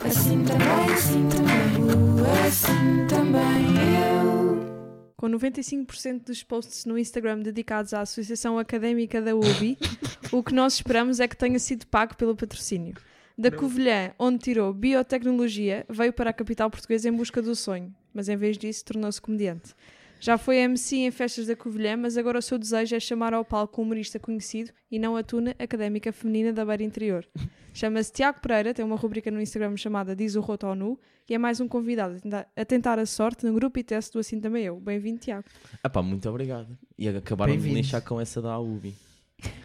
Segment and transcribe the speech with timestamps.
[0.00, 3.74] Assim também, assim também, uh, assim também
[4.14, 5.12] eu.
[5.16, 9.76] Com 95% dos posts no Instagram dedicados à Associação Académica da UBI,
[10.30, 12.94] o que nós esperamos é que tenha sido pago pelo patrocínio.
[13.36, 18.28] Da Covilhã, onde tirou biotecnologia, veio para a capital portuguesa em busca do sonho, mas
[18.28, 19.74] em vez disso tornou-se comediante.
[20.20, 23.44] Já foi MC em festas da Covilhã, mas agora o seu desejo é chamar ao
[23.44, 27.24] palco um humorista conhecido e não a tuna académica feminina da Beira Interior.
[27.72, 30.98] Chama-se Tiago Pereira, tem uma rubrica no Instagram chamada Diz o Roto ao Nu
[31.28, 34.12] e é mais um convidado a tentar, a tentar a sorte no grupo e teste
[34.12, 34.80] do Assim Também Eu.
[34.80, 35.44] Bem-vindo, Tiago.
[35.84, 36.76] Ah pá, muito obrigado.
[36.98, 38.96] E acabaram de me lixar com essa da AUBI.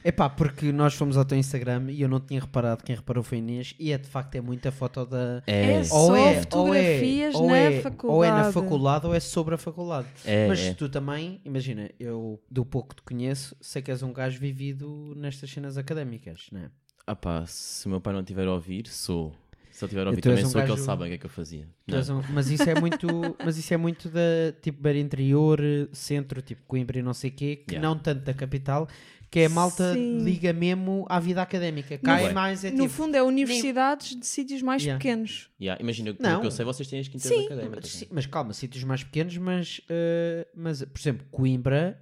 [0.04, 3.38] Epá, porque nós fomos ao teu Instagram e eu não tinha reparado, quem reparou foi
[3.40, 5.42] Inês, e é de facto é muita foto da.
[5.48, 8.16] É É, só ou é, fotografias ou na é, faculdade.
[8.16, 10.08] Ou é na faculdade ou é sobre a faculdade.
[10.26, 10.74] é, Mas é.
[10.74, 15.14] tu também, imagina, eu do pouco que te conheço, sei que és um gajo vivido
[15.16, 16.70] nestas cenas académicas, não é?
[17.08, 19.34] Ah pá, se o meu pai não tiver a ouvir, sou.
[19.74, 21.18] Se ele tiver a ouvir também um sou, que gajo- ele sabe o que é
[21.18, 21.68] que eu fazia.
[21.88, 21.98] Tu Não.
[21.98, 23.08] és um- mas isso é muito,
[23.44, 24.22] mas isso é muito da
[24.62, 25.60] tipo Beira Interior,
[25.92, 27.90] centro, tipo Coimbra e não sei quê, que Yeah.
[27.90, 28.88] não tanto da capital,
[29.32, 30.24] que é a malta Sim.
[30.24, 31.98] liga mesmo à vida académica.
[31.98, 32.90] Cá No- é mais é No tipo.
[32.90, 35.00] fundo, é universidades de sítios mais Yeah.
[35.04, 35.50] pequenos.
[35.60, 36.42] Yeah, imagina, pelo Não.
[36.42, 37.46] que eu sei, vocês têm as quintas Sim.
[37.48, 37.90] académicas.
[37.90, 42.00] Sim, mas calma, sítios mais pequenos, mas, eh, mas por exemplo, Coimbra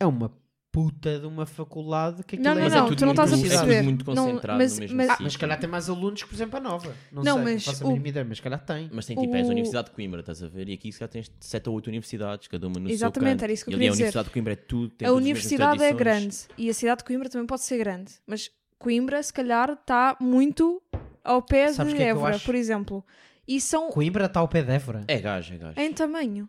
[0.00, 0.32] é uma
[0.72, 3.32] puta de uma faculdade que aquilo Não, não, é é não, tudo tu não estás
[3.32, 3.82] a muito- é tudo perceber.
[3.82, 5.24] muito Não, concentrado mas- no mesmo mas- sítio.
[5.24, 6.94] mas se calhar tem mais alunos que, por exemplo, a Nova.
[7.10, 8.90] Não, Não, sei, mas não faço a o- mínima ideia, mas se calhar tem.
[8.92, 10.68] Mas tem tipo, é a O- Universidade de Coimbra, estás a ver?
[10.68, 13.42] E aqui se calhar tens 7 ou 8 universidades, cada uma no Exatamente, seu canto.
[13.44, 14.02] era isso que eu e ali queria a dizer.
[14.04, 17.28] Universidade de Coimbra é tudo, tem a universidade é grande e a cidade de Coimbra
[17.28, 20.80] também pode ser grande, mas Coimbra, se calhar, está muito
[21.24, 22.44] ao pé Sabes de é Évora, acho?
[22.46, 23.04] por exemplo.
[23.46, 25.02] E são Coimbra está ao pé de Évora.
[25.08, 25.80] É gajo, é gajo.
[25.80, 26.48] em tamanho.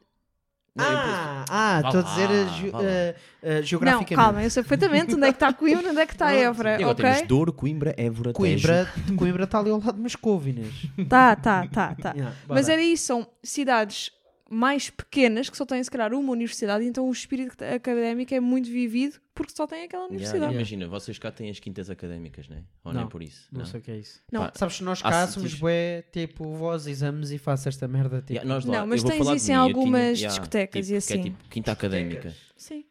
[0.74, 4.16] Não, eu Ah, ah, estou a dizer uh, uh, uh, Não, geograficamente.
[4.16, 6.32] calma, eu sei perfeitamente onde é que está Coimbra, onde é que está.
[6.32, 7.04] Évora, agora ok?
[7.04, 10.74] temos Douro, Coimbra, Évora, Coimbra, Coimbra está ali ao lado de Moscou, Inês.
[11.10, 12.14] Tá, tá, tá, tá.
[12.16, 14.12] Yeah, Mas era isso, são cidades
[14.54, 18.70] mais pequenas que só têm, se calhar, uma universidade, então o espírito académico é muito
[18.70, 20.54] vivido porque só tem aquela Yeah, universidade.
[20.54, 22.64] Imagina, vocês cá têm as quintas académicas, né?
[22.84, 23.48] Ou nem Não, por isso?
[23.52, 24.20] Não sei o que é isso.
[24.30, 24.42] Não.
[24.42, 28.34] Pá, Sabes que nós cá somos bué, tipo, vós exames e faço esta merda, tipo.
[28.34, 30.86] Yeah, nós lá- Não, mas eu vou tens isso em mim, eu algumas tinha- discotecas
[30.86, 31.24] tipo, e Que é assim.
[31.24, 32.36] tipo quinta académica.
[32.58, 32.84] Sim.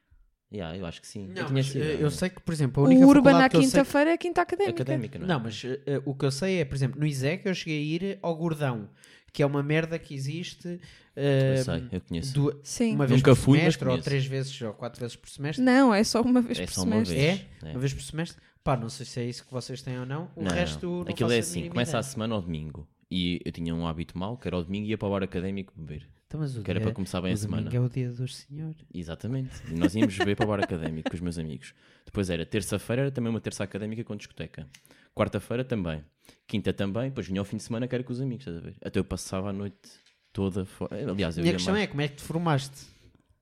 [0.52, 1.28] Yeah, eu acho que sim.
[1.36, 1.98] eu Não, mas, essa uh, ideia.
[2.00, 4.42] eu sei que, por exemplo, a única O Urban à que eu quinta-feira é quinta
[4.42, 4.82] académica.
[4.82, 5.28] académica, não é?
[5.28, 5.68] Não, mas uh,
[6.04, 8.88] o que eu sei é, por exemplo, no ISEC eu cheguei a ir ao Gordão,
[9.32, 10.80] que é uma merda que existe uh,
[11.56, 12.32] Eu sei, eu conheço.
[12.34, 12.94] du- Sim.
[12.94, 15.64] uma vez Nunca por fui, mas semestre, ou três vezes, ou quatro vezes por semestre.
[15.64, 17.16] Não, é só uma vez É por só uma semestre.
[17.16, 17.40] vez.
[17.62, 17.68] É?
[17.68, 17.70] É.
[17.72, 18.40] Uma vez por semestre?
[18.62, 20.30] Pá, não sei se é isso que vocês têm ou não.
[20.36, 22.86] O Não, resto não aquilo faço é assim, começa a semana ao domingo.
[23.10, 25.22] E eu tinha um hábito mau, que era ao domingo e ia para o bar
[25.24, 26.06] académico beber.
[26.28, 27.68] Então, mas o Que era dia- para começar bem o a semana.
[27.72, 28.76] é o dia dos senhores.
[28.94, 29.50] Exatamente.
[29.68, 31.74] E nós íamos beber para o bar académico com os meus amigos.
[32.06, 34.68] Depois era terça-feira, era também uma terça académica com discoteca.
[35.12, 36.04] Quarta-feira também.
[36.46, 37.08] Quinta também.
[37.10, 38.76] Depois vinha ao fim de semana que era com os amigos, estás a ver?
[38.84, 39.76] Até eu passava a noite
[40.32, 40.96] toda fora.
[41.10, 41.84] Aliás, eu A minha ia questão mais.
[41.84, 42.90] é como é que te formaste?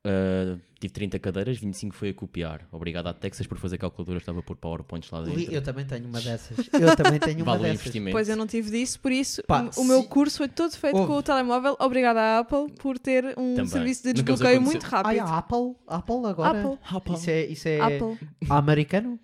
[0.06, 2.66] Uh, tive 30 cadeiras, 25 foi a copiar.
[2.70, 5.38] Obrigado à Texas por fazer calculadora, estava por PowerPoints lá dentro.
[5.40, 6.56] Li- Eu também tenho uma dessas.
[6.72, 7.80] Eu também tenho uma Vale o dessas.
[7.80, 8.14] investimento.
[8.14, 10.70] Pois eu não tive disso, por isso Pá, o, o meu se- curso foi todo
[10.76, 11.08] feito Ouve.
[11.08, 11.76] com o telemóvel.
[11.80, 13.66] Obrigada à Apple por ter um Também.
[13.66, 14.80] serviço de Nunca vos desbloqueio aconteceu?
[14.80, 15.34] muito Ai, rápido.
[15.34, 15.76] a Apple?
[15.88, 16.60] Apple agora?
[16.60, 16.78] Apple.
[16.96, 17.14] Apple.
[17.14, 18.18] Isso é, isso é Apple.
[18.48, 19.18] americano?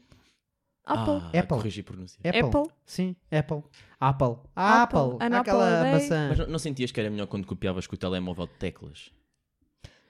[0.87, 1.15] Apple.
[1.33, 1.57] Ah, Apple.
[1.57, 2.19] corrigi a pronúncia.
[2.25, 2.41] Apple.
[2.41, 2.71] Apple.
[2.85, 3.63] Sim, Apple.
[4.01, 4.37] Apple.
[4.55, 5.17] Apple.
[5.17, 5.27] Apple.
[5.37, 5.93] Aquela apple day.
[5.93, 6.29] maçã.
[6.29, 9.11] Mas não, não sentias que era melhor quando copiavas com o telemóvel de teclas?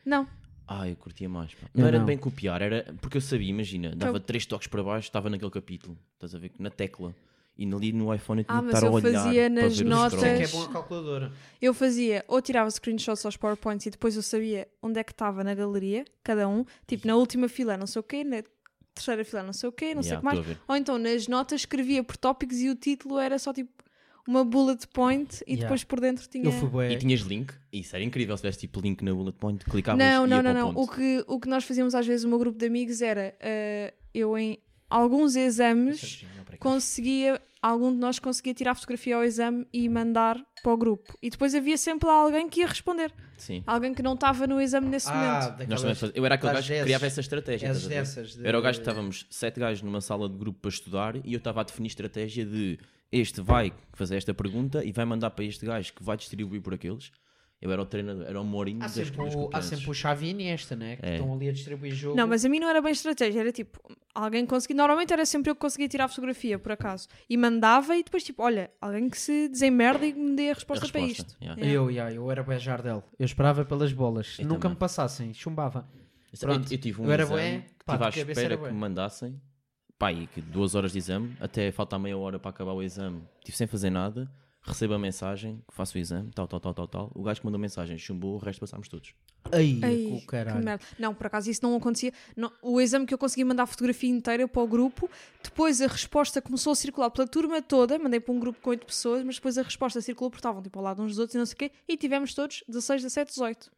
[0.05, 0.27] Não.
[0.67, 1.55] Ah, eu curtia mais.
[1.55, 1.67] Pá.
[1.75, 2.07] Eu Não era não.
[2.07, 5.51] bem copiar, era porque eu sabia, imagina, dava Eu- três toques para baixo, estava naquele
[5.51, 7.15] capítulo, estás a ver, na tecla.
[7.57, 9.63] E ali no iPhone eu tinha Ah, que mas estar a eu olhar fazia para
[9.63, 10.67] nas ver os notas- Isso é que é scrolls.
[10.67, 11.33] bom a calculadora.
[11.63, 15.45] Eu fazia, ou tirava screenshots aos PowerPoints e depois eu sabia onde é que estava
[15.45, 16.65] na galeria, cada um.
[16.85, 18.43] Tipo, na última fila não sei o quê, na
[18.95, 20.59] terceira fila não sei o quê, não sei o Yeah, que mais.
[20.69, 23.71] Ou então nas notas escrevia por tópicos e o título era só tipo
[24.27, 25.65] uma bullet point e Yeah.
[25.67, 26.45] depois por dentro tinha.
[26.47, 26.93] Eu fui bué.
[26.93, 30.27] E tinhas link, isso era incrível, se tivesse tipo link na bullet point, clicavas Não,
[30.27, 30.83] e não, ia não, para o não.
[30.83, 33.93] O que, o que nós fazíamos às vezes, o meu grupo de amigos era eh,
[34.15, 34.59] eu em
[34.97, 36.25] alguns exames
[36.59, 41.17] conseguia, algum de nós conseguia tirar fotografia ao exame e mandar para o grupo.
[41.23, 43.13] E depois havia sempre lá alguém que ia responder.
[43.37, 43.63] Sim.
[43.67, 45.69] Alguém que não estava no exame nesse Ah, momento.
[45.69, 47.71] Nós faz- Eu era aquele gajo que criava essa estratégia.
[47.71, 51.17] A de- Era o gajo que estávamos sete gajos numa sala de grupo para estudar
[51.17, 52.79] e eu estava a definir estratégia de
[53.13, 56.73] este vai fazer esta pergunta e vai mandar para este gajo que vai distribuir por
[56.75, 57.11] aqueles.
[57.61, 60.27] Eu era o treinador, era o Mourinho Há sempre, das o, há sempre o Xavi
[60.27, 60.97] e Iniesta, né?
[60.97, 61.15] Que É.
[61.15, 62.17] estão ali a distribuir jogo.
[62.17, 63.79] Não, mas a mim não era bem estratégia, era tipo,
[64.15, 64.77] alguém conseguia.
[64.77, 67.09] Normalmente era sempre eu que conseguia tirar a fotografia, por acaso.
[67.29, 70.87] E mandava e depois, tipo, olha, alguém que se desemmerda e me dê a resposta,
[70.87, 71.43] A para resposta, isto.
[71.43, 71.61] yeah.
[71.61, 71.75] Yeah.
[71.77, 73.03] Eu, yeah, eu era bué Jardel.
[73.19, 74.37] Eu esperava pelas bolas.
[74.39, 74.75] Eu nunca também.
[74.75, 75.89] me passassem, chumbava.
[76.33, 76.73] Eu, Pronto.
[76.73, 78.79] eu tive um Eu era exame bué, que pá, tive à espera era que me
[78.79, 79.41] mandassem.
[79.99, 83.23] Pá, e que duas horas de exame, até faltar meia hora para acabar o exame.
[83.45, 84.31] Tive sem fazer nada.
[84.67, 87.13] Recebo a mensagem, faço o exame, tal, tal, tal, tal, tal.
[87.15, 89.15] O gajo que mandou a mensagem chumbou, o resto passámos todos.
[89.53, 90.65] Aí, Ai, com o que caralho.
[90.65, 90.83] merda.
[90.99, 92.13] Não, por acaso isso não acontecia.
[92.35, 95.09] Não, o exame que eu consegui mandar a fotografia inteira para o grupo,
[95.43, 98.87] depois a resposta começou a circular pela turma toda, mandei para um grupo com 8
[98.87, 101.39] pessoas, mas depois a resposta circulou porque estavam tipo ao lado uns dos outros e
[101.39, 103.71] não sei o quê, e tivemos todos 16, 17, 18.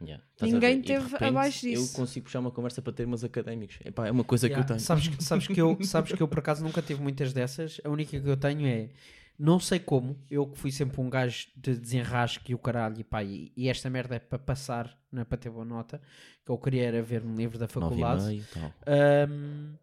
[0.00, 0.22] Yeah.
[0.40, 1.92] Ninguém teve repente, abaixo disso.
[1.92, 3.78] Eu consigo puxar uma conversa para termos académicos.
[3.84, 4.86] Epá, é uma coisa Yeah, que eu tenho.
[4.86, 7.80] Sabes, que- sabes, que eu, sabes que eu por acaso nunca tive muitas dessas.
[7.82, 8.90] A única que eu tenho é.
[9.38, 13.04] Não sei como, eu que fui sempre um gajo de desenrasque e o caralho, e
[13.04, 16.00] pá, e, e esta merda é para passar, não é para ter boa nota,
[16.44, 18.24] que eu queria era ver um livro da faculdade.
[18.26, 18.44] meio.
[18.86, 19.74] Ahm,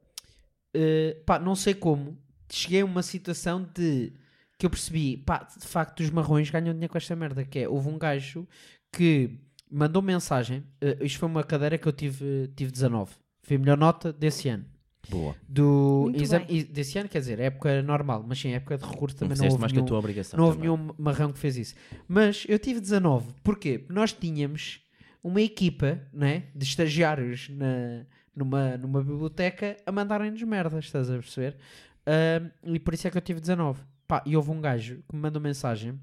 [0.74, 2.18] eh, pá, não sei como,
[2.52, 4.12] cheguei a uma situação de
[4.60, 7.70] que eu percebi, pá, de facto os marrões ganham dinheiro com esta merda, que é,
[7.70, 8.46] houve um gajo
[8.92, 9.40] que
[9.72, 13.78] mandou mensagem, eh, isto foi uma cadeira que eu tive, tive 19, foi a melhor
[13.78, 14.66] nota desse ano.
[15.10, 15.36] Boa.
[15.48, 19.20] Do exame, e desse ano, quer dizer, época normal, mas sim, época de recurso Não
[19.20, 20.38] também não, fizeste houve mais que nenhum, a tua obrigação.
[20.38, 20.78] não houve também.
[20.78, 21.76] nenhum marrão que fez isso.
[22.08, 23.34] Mas eu tive 19.
[23.44, 23.80] Porquê?
[23.80, 24.82] Porque nós tínhamos
[25.24, 28.06] uma equipa né, de estagiários na,
[28.36, 31.58] numa, numa biblioteca a mandarem-nos merdas, estás a perceber?
[32.06, 33.82] Ahm, e por isso é que eu tive 19.
[34.08, 36.00] Pá, e houve um gajo que me mandou mensagem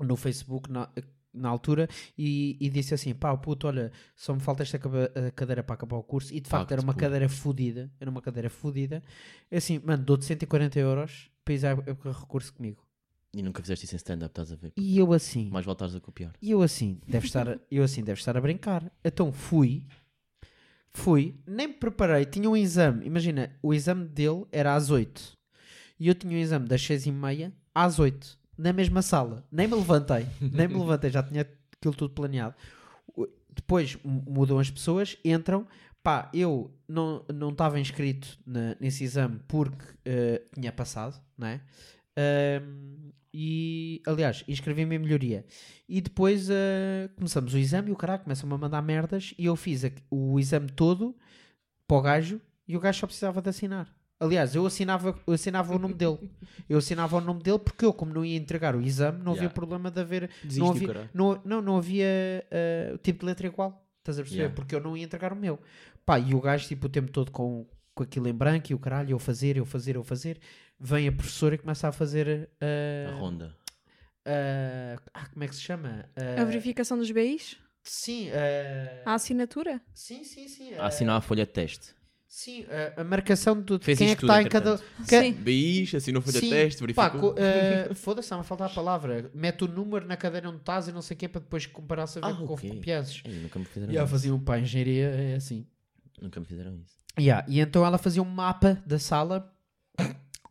[0.00, 0.88] no Facebook na,
[1.32, 4.78] na altura e, e disse assim: pá, puto, olha, só me falta esta
[5.34, 6.32] cadeira para acabar o curso.
[6.34, 7.04] E de facto Pacto era uma puro.
[7.04, 7.90] cadeira fodida.
[8.00, 9.02] Era uma cadeira fodida.
[9.50, 11.74] É assim, mano, dou-te 140 euros para ir a
[12.18, 12.84] recurso comigo.
[13.34, 14.72] E nunca fizeste isso em stand-up, estás a ver?
[14.76, 15.48] E eu assim.
[15.48, 16.34] Mais voltares a copiar.
[16.40, 18.92] E eu assim, deve estar, eu assim, deve estar a brincar.
[19.02, 19.86] Então fui,
[20.92, 23.06] fui, nem me preparei, tinha um exame.
[23.06, 25.38] Imagina, o exame dele era às 8
[25.98, 29.44] e eu tinha um exame das 6 e meia às 8 na mesma sala.
[29.50, 32.54] Nem me levantei, nem me levantei, já tinha aquilo tudo planeado.
[33.54, 35.66] Depois mu- mudam as pessoas, entram.
[36.02, 41.60] Pá, eu não estava inscrito na- nesse exame porque eh, tinha passado, não é?
[42.16, 45.44] Ahm, e aliás, inscrevi-me em melhoria.
[45.88, 49.32] E depois eh, começamos o exame e o caralho começa-me a mandar merdas.
[49.38, 51.16] E eu fiz o exame todo
[51.86, 53.88] para o gajo e o gajo só precisava de assinar.
[54.24, 56.18] Aliás, eu assinava, eu assinava o nome dele.
[56.68, 59.42] Eu assinava o nome dele porque eu, como não ia entregar o exame, não havia
[59.42, 59.54] Yeah.
[59.54, 60.30] problema de haver.
[60.42, 62.06] Desiste, não, o havia não, não, não havia
[62.50, 63.84] eh, o tipo de letra igual.
[63.98, 64.42] Estás a perceber?
[64.42, 64.54] Yeah.
[64.54, 65.58] Porque eu não ia entregar o meu.
[66.06, 68.78] Pá, e o gajo, tipo, o tempo todo com, com aquilo em branco e o
[68.78, 70.38] caralho, eu fazer, eu fazer, eu fazer.
[70.78, 72.48] Vem a professora e começa a fazer.
[72.60, 73.56] eh, A ronda.
[74.24, 76.08] eh, ah, como é que se chama?
[76.38, 77.56] A verificação dos BIs?
[77.84, 78.30] Sim,
[79.04, 79.80] A assinatura?
[79.92, 80.74] sim, sim, sim.
[80.74, 81.94] A assinar a folha de teste.
[82.34, 84.78] Sim, eh, a marcação de Fez quem é que está em cada.
[84.78, 85.32] que- Sim.
[85.32, 87.34] BIs, assinou folha Sim, de teste, verificou.
[87.34, 89.30] co- eh, foda-se, está-me a faltar a palavra.
[89.34, 92.06] Mete o número na cadeira onde estás e não sei o quê para depois comparar
[92.06, 92.70] se a ver Ah, com ok.
[92.70, 93.20] copiases.
[93.26, 94.12] Ei, nunca me fizeram E ela isso.
[94.12, 95.66] fazia um pá, engenharia é assim.
[96.22, 96.96] Nunca me fizeram isso.
[97.20, 99.52] Yeah, E então ela fazia um mapa da sala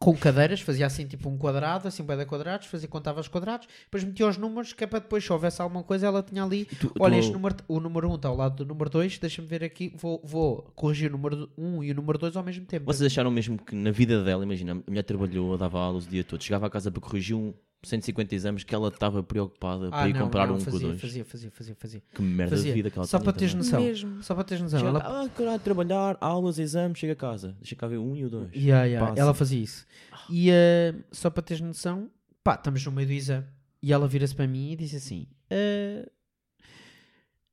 [0.01, 3.67] com cadeiras, fazia assim tipo um quadrado, assim bué de quadrados, fazia, contava os quadrados,
[3.83, 6.65] depois metia os números, que é para depois, se houvesse alguma coisa, ela tinha ali,
[6.65, 9.19] tu- olha, tu- este número, o número 1 um está ao lado do número 2,
[9.19, 12.43] deixa-me ver aqui, vou, vou corrigir o número 1 um e o número 2 ao
[12.43, 12.85] mesmo tempo.
[12.87, 16.23] Vocês acharam mesmo que na vida dela, imagina, a mulher trabalhou, dava aulas o dia
[16.23, 20.15] todo, chegava a casa para corrigir um 150 exames que ela estava preocupada para ir
[20.15, 21.01] Ah, não, comprar não, um com fazia, dois.
[21.01, 22.03] fazia, fazia, fazia, fazia.
[22.13, 22.71] Que merda Fazia.
[22.71, 23.65] de vida que ela Só tinha para teres também.
[23.71, 23.81] noção.
[23.83, 24.23] Mesmo.
[24.23, 24.79] Só para teres noção.
[24.79, 27.55] Chega, Ela, ah, caralho, trabalhar, aulas, exames, chega a casa.
[27.59, 28.51] Deixa cá ver um e o dois.
[28.53, 29.85] Yeah, yeah, ela fazia isso.
[30.29, 32.09] E eh, só para teres noção,
[32.43, 33.47] pá, estamos no meio do exame.
[33.81, 36.07] E ela vira-se para mim e diz assim: "Eh,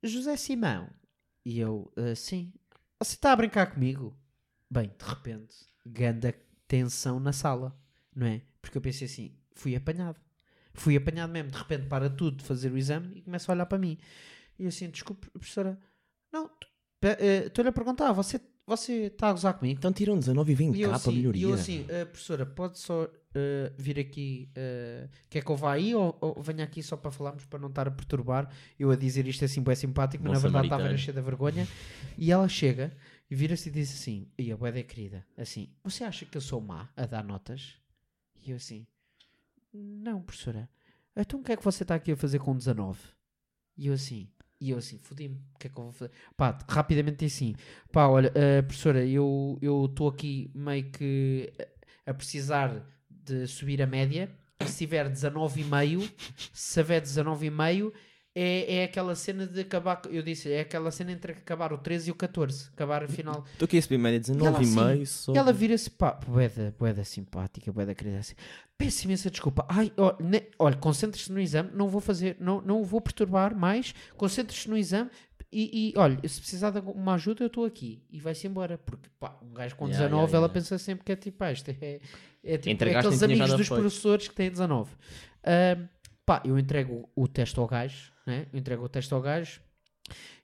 [0.03, 0.87] José Simão.
[1.45, 2.53] E eu, "Eh, sim.
[3.01, 4.15] Você está a brincar comigo?
[4.69, 5.55] Bem, de repente,
[5.85, 6.33] ganda
[6.67, 7.75] tensão na sala,
[8.15, 8.41] não é?
[8.61, 10.19] Porque eu pensei assim: fui apanhado.
[10.73, 11.51] Fui apanhado mesmo.
[11.51, 13.97] De repente, para tudo de fazer o exame e começa a olhar para mim.
[14.57, 15.77] E eu assim: desculpe, professora.
[16.31, 16.49] Não,
[17.01, 18.39] eh, estou-lhe a perguntar: você
[18.69, 19.79] você está a gozar comigo?
[19.79, 21.41] Então tiram 19 e vem E eu assim, melhoria.
[21.41, 25.73] e eu assim, "Ah, professora, pode só ah, vir aqui, ah, quer que eu vá
[25.73, 28.47] aí ou, ou venha aqui só para falarmos, para não estar a perturbar?
[28.77, 31.01] Eu a dizer isto assim, bem simpático, mas Bom na verdade estava a samaritano.
[31.01, 31.67] encher da vergonha.
[32.15, 32.95] E ela chega
[33.29, 36.41] e vira-se e diz assim, e a boeda é querida, assim, você acha que eu
[36.41, 37.73] sou má a dar notas?
[38.45, 38.85] E eu assim,
[39.73, 40.69] não, professora.
[41.15, 42.99] Então o que é que você está aqui a fazer com 19?
[43.77, 46.11] E eu assim, e eu assim, fodi-me, o que é que eu vou fazer?
[46.35, 47.55] Pá, rapidamente assim,
[47.91, 51.51] pá, olha, eh, professora, eu estou aqui meio que
[52.05, 54.29] a precisar de subir a média,
[54.65, 56.11] se tiver 19,5,
[56.53, 57.93] se houver 19,5,
[58.41, 62.09] é, é aquela cena de acabar, eu disse, é aquela cena entre acabar o 13
[62.09, 63.07] e o 14, acabar a
[63.81, 65.33] subir média E ela 19 e assim, meio só.
[65.33, 68.35] e ela vira-se, pá, boeda, boeda simpática, boeda querida assim.
[68.77, 69.65] Peço imensa desculpa.
[69.67, 69.91] Ai,
[70.21, 73.93] ne- olha, concentre-se no exame, não vou fazer, não, não o vou perturbar mais.
[74.15, 75.09] Concentre-se no exame
[75.51, 78.03] e, e, olha, se precisar de alguma ajuda, eu estou aqui.
[78.09, 78.77] E vai-se embora.
[78.77, 80.53] Porque, pá, um gajo com Yeah, 19, yeah, ela yeah.
[80.53, 81.99] pensa sempre que é tipo, ah, isto é,
[82.43, 83.81] é, tipo, é aqueles amigos dos feito.
[83.81, 84.91] professores que têm 19.
[85.43, 85.87] Ahm,
[86.25, 88.45] pá, eu entrego o teste ao gajo, né?
[88.53, 89.59] Eu entrego o teste ao gajo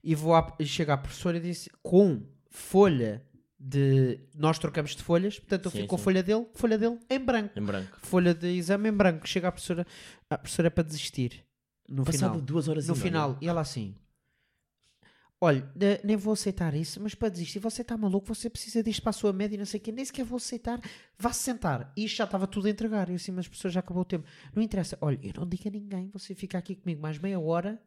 [0.03, 3.23] e vou à, chego à professora e disse com folha
[3.59, 4.19] de.
[4.35, 7.19] Nós trocamos de folhas, portanto eu Sim, fico com a folha dele, folha dele em
[7.19, 7.57] branco.
[7.57, 7.97] Em branco.
[8.01, 9.27] Folha de exame em branco.
[9.27, 9.85] Chega à professora,
[10.29, 11.45] a professora é para desistir.
[11.87, 12.41] No Passado final.
[12.41, 13.95] duas horas No final, e ela assim.
[15.45, 19.01] Olha, ne- nem vou aceitar isso, mas para desistir, você está maluco, você precisa disto
[19.01, 20.79] para a sua média e não sei o quê, nem sequer vou aceitar,
[21.19, 21.91] vá-se sentar.
[21.95, 23.09] E isto já estava tudo a entregar.
[23.09, 24.25] Eu assim, mas professor, já acabou o tempo.
[24.55, 27.79] Não interessa, olha, eu não digo a ninguém, você fica aqui comigo mais meia hora,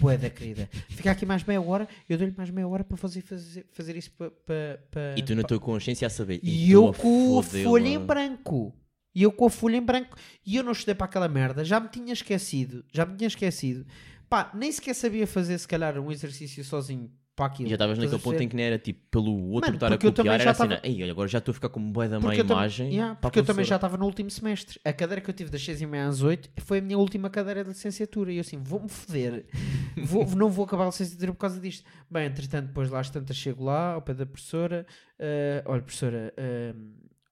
[0.00, 3.66] boeda querida, fica aqui mais meia hora, eu dou-lhe mais meia hora para fazer, fazer,
[3.72, 4.30] fazer isso para.
[4.30, 6.40] para, para E tu na tua consciência a saber.
[6.42, 8.74] e eu com a folha em branco.
[9.14, 10.16] E eu com a folha em branco.
[10.46, 11.64] E eu não estudei para aquela merda.
[11.64, 12.84] Já me tinha esquecido.
[12.92, 13.84] Já me tinha esquecido.
[14.30, 17.66] Pá, nem sequer sabia fazer, se calhar, um exercício sozinho para aquilo.
[17.66, 19.98] E já estavas naquele ponto em que nem era tipo pelo outro Mano, estar a
[19.98, 22.26] copiar, era assim, tava- Ei, olha, agora já estou a ficar como bué da má
[22.28, 22.90] Porque eu tam- imagem.
[22.92, 24.78] Yeah, porque eu também já estava no último semestre.
[24.84, 27.28] A cadeira que eu tive das 6 e meia às 8 foi a minha última
[27.28, 28.30] cadeira de licenciatura.
[28.32, 29.46] E eu assim, vou-me foder.
[30.06, 31.84] Vou- não vou acabar a licenciatura por causa disto.
[32.08, 34.86] Bem, entretanto, depois lá às tantas chego lá, ao pé da professora.
[35.18, 36.72] eh, olha, professora, eh,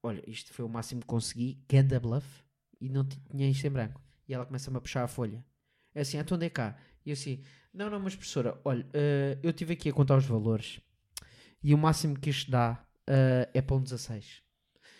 [0.03, 1.63] olha, isto foi o máximo que consegui.
[1.69, 2.27] Ganda bluff.
[2.81, 4.01] E não ti- tinha isto em branco.
[4.27, 5.43] E ela começa-me a puxar a folha.
[5.95, 6.77] É assim, então onde é cá?
[7.09, 7.41] E assim,
[7.73, 10.79] não, não, mas professora, olha, eh, eu estive aqui a contar os valores.
[11.63, 14.43] E o máximo que isto dá eh, é para um 16.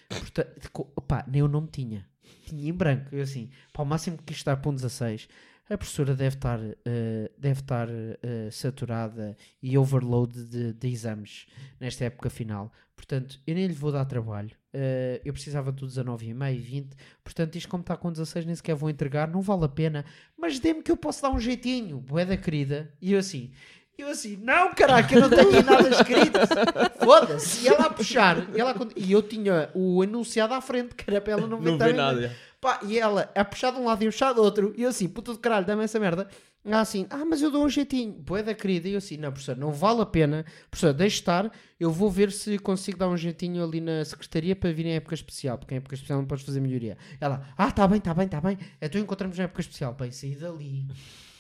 [0.10, 2.10] Portanto, opá, nem o nome tinha.
[2.48, 3.14] Tinha em branco.
[3.14, 5.30] Eu assim, pá, o máximo que isto dá para um 16.
[5.70, 11.46] A professora deve estar, eh, deve estar eh, saturada e overload de, de exames
[11.80, 12.72] nesta época final.
[12.96, 14.50] Portanto, eu nem lhe vou dar trabalho.
[14.74, 16.96] Eh, eu precisava do 19,5 e 20.
[17.24, 19.28] Portanto, isto como está com 16 nem sequer vou entregar.
[19.28, 20.04] Não vale a pena.
[20.36, 22.00] Mas dê-me que eu posso dar um jeitinho.
[22.00, 22.92] Boeda querida.
[23.00, 23.52] E eu assim...
[23.98, 26.40] Eu assim, não, caraca, eu não tenho aqui nada escrito.
[27.04, 27.66] Foda-se.
[27.66, 28.48] E ela a puxar.
[28.56, 31.72] E, ela, e eu tinha o enunciado à frente, que era para ela não ver
[31.72, 32.34] Não nada.
[32.62, 34.74] Pá, e ela a puxar de um lado e eu puxar do outro.
[34.78, 36.28] E eu assim, puta de caralho, dá-me essa merda.
[36.66, 38.12] Ela assim, ah, mas eu dou um jeitinho.
[38.12, 38.90] Boeda querida.
[38.90, 40.46] E eu assim, não, professor, não vale a pena.
[40.70, 41.50] Professor, deixe estar.
[41.80, 45.16] Eu vou ver se consigo dar um jeitinho ali na secretaria para vir em época
[45.16, 45.58] especial.
[45.58, 46.98] Porque em época especial não podes fazer melhoria.
[47.22, 48.58] Ela, ah, tá bem, tá bem, tá bem.
[48.82, 49.94] Então encontramos na época especial.
[49.94, 50.86] Bem, saí dali.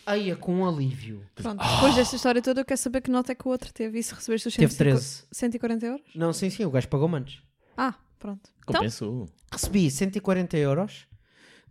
[0.05, 1.23] Aí é com um alívio.
[1.35, 3.99] Pronto, depois desta história toda, eu quero saber que nota é que o outro teve.
[3.99, 5.23] E se recebeste os Teve 150 13.
[5.31, 6.01] 140 euros?
[6.15, 7.43] Não, sim, sim, o gajo pagou antes.
[7.77, 8.49] Ah, pronto.
[8.63, 9.29] Então, Compensou.
[9.51, 11.07] Recebi 140 euros,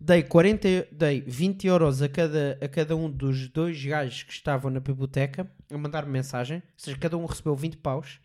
[0.01, 4.33] dei, 40, e- dei 20 euros a cada, a cada um dos dois gajos que
[4.33, 6.59] estavam na biblioteca a mandar-me mensagem.
[6.59, 8.21] Ou seja, cada um recebeu 20 paus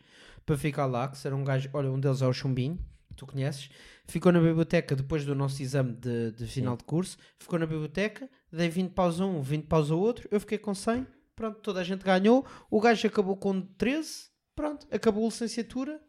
[0.45, 1.07] para ficar lá.
[1.07, 2.79] Que será um gajo, olha, um deles é o Chumbinho,
[3.15, 3.69] tu conheces.
[4.05, 7.17] Ficou na biblioteca depois do nosso exame de, de final de curso.
[7.39, 10.27] Ficou na biblioteca, dei 20 paus a um, 20 paus ao outro.
[10.31, 11.05] Eu fiquei com 100.
[11.35, 12.45] Pronto, toda a gente ganhou.
[12.69, 14.31] O gajo acabou com 13.
[14.55, 15.99] Pronto, acabou a licenciatura.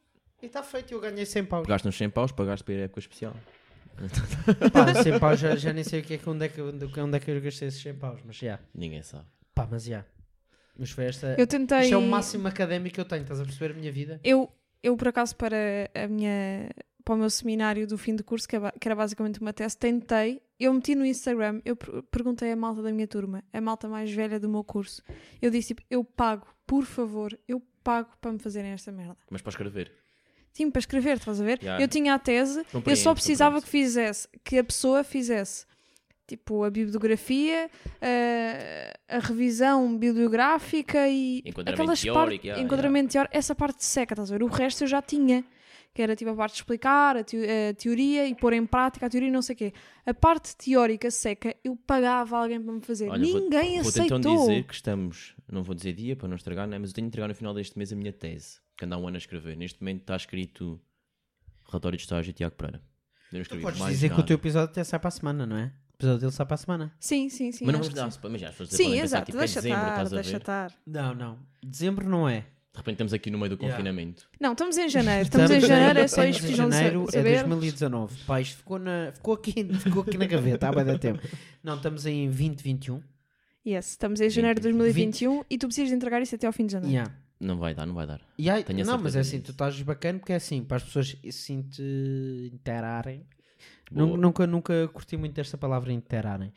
[0.44, 1.62] E está feito, eu ganhei 100 paus.
[1.66, 3.34] Pegaste uns 100 paus, pagaste para ir à época especial.
[4.70, 7.16] Pá, 100 paus já, já nem sei o que é que, onde, é que, onde,
[7.16, 8.60] é que eu gastei esses 100 paus, mas já.
[8.74, 9.24] Ninguém sabe.
[9.54, 10.04] Pá, mas já.
[10.78, 11.34] Mas foi esta.
[11.38, 11.80] eu tentei.
[11.84, 14.20] Isto é o máximo académico que eu tenho, estás a perceber a minha vida?
[14.22, 15.56] Eu, eu, por acaso, para
[15.94, 16.68] a minha
[17.02, 20.40] para o meu seminário do fim de curso, que, é era basicamente uma tese, tentei,
[20.60, 24.10] eu meti no Instagram, eu per- perguntei à malta da minha turma, a malta mais
[24.10, 25.02] velha do meu curso,
[25.40, 29.16] eu disse tipo, eu pago, por favor, eu pago para me fazerem esta merda.
[29.30, 29.92] Mas para escrever.
[30.54, 31.58] Sim, para escrever, estás a ver?
[31.60, 31.80] Já.
[31.80, 33.64] Eu tinha a tese, eu Compreendo, só precisava compreendo.
[33.64, 35.66] que fizesse, que a pessoa fizesse
[36.26, 37.68] tipo a bibliografia,
[39.08, 44.14] a, a revisão bibliográfica e Enquadramento aquelas teórico, partes, já, enquadramento teórico, essa parte seca,
[44.14, 44.42] estás a ver?
[44.42, 45.44] O resto eu já tinha,
[45.92, 49.06] que era tipo a parte de explicar a, teo- a teoria e pôr em prática
[49.06, 49.72] a teoria e não sei o quê.
[50.06, 53.08] A parte teórica seca, eu pagava alguém para me fazer.
[53.10, 54.18] Olha, vou- Ninguém Vou aceitou.
[54.18, 56.78] então dizer que estamos, não vou dizer dia para não estragar, né?
[56.78, 58.98] mas eu tenho de entregar no final deste mês a minha tese, que anda há
[58.98, 59.56] um ano a escrever.
[59.56, 60.80] Neste momento está escrito
[61.66, 62.82] relatório de estágio de Tiago Pereira.
[63.32, 64.26] Não Tu escrevi podes mais dizer que o nada.
[64.28, 65.64] teu episódio até sai para a semana, não é?
[65.92, 66.92] O episódio dele sai para a semana.
[67.00, 67.64] Sim, sim, sim.
[67.64, 68.32] Mas não acho vamos que dar, sim.
[68.32, 70.16] mas já, as pessoas Sim, podem pensar, exato, tipo, é deixa dezembro, estar, estás a
[70.16, 70.36] deixa ver?
[70.36, 70.72] estar.
[70.86, 71.38] Não, não.
[71.62, 72.40] Dezembro não é.
[72.40, 73.76] De repente estamos aqui no meio do Yeah.
[73.76, 74.28] confinamento.
[74.40, 75.22] Não, estamos em janeiro.
[75.22, 77.30] Estamos em janeiro, é só estamos isto em que de janeiro saber.
[77.30, 78.24] é 2019.
[78.24, 81.22] Pá, isto ficou, na, ficou, aqui, ficou aqui na gaveta há bem da tempo.
[81.62, 83.00] Não, estamos em 2021.
[83.66, 86.66] Yes, estamos em janeiro de 2021 e tu precisas de entregar isso até ao fim
[86.66, 86.92] de janeiro.
[86.92, 87.14] Yeah.
[87.40, 88.20] Não vai dar, não vai dar.
[88.38, 89.46] E aí, Tenho a não, mas é certeza assim, disso.
[89.46, 93.26] tu estás bacana porque é assim, para as pessoas se inte- interarem.
[93.90, 94.16] Boa.
[94.16, 96.52] Nunca, nunca curti muito desta palavra interarem.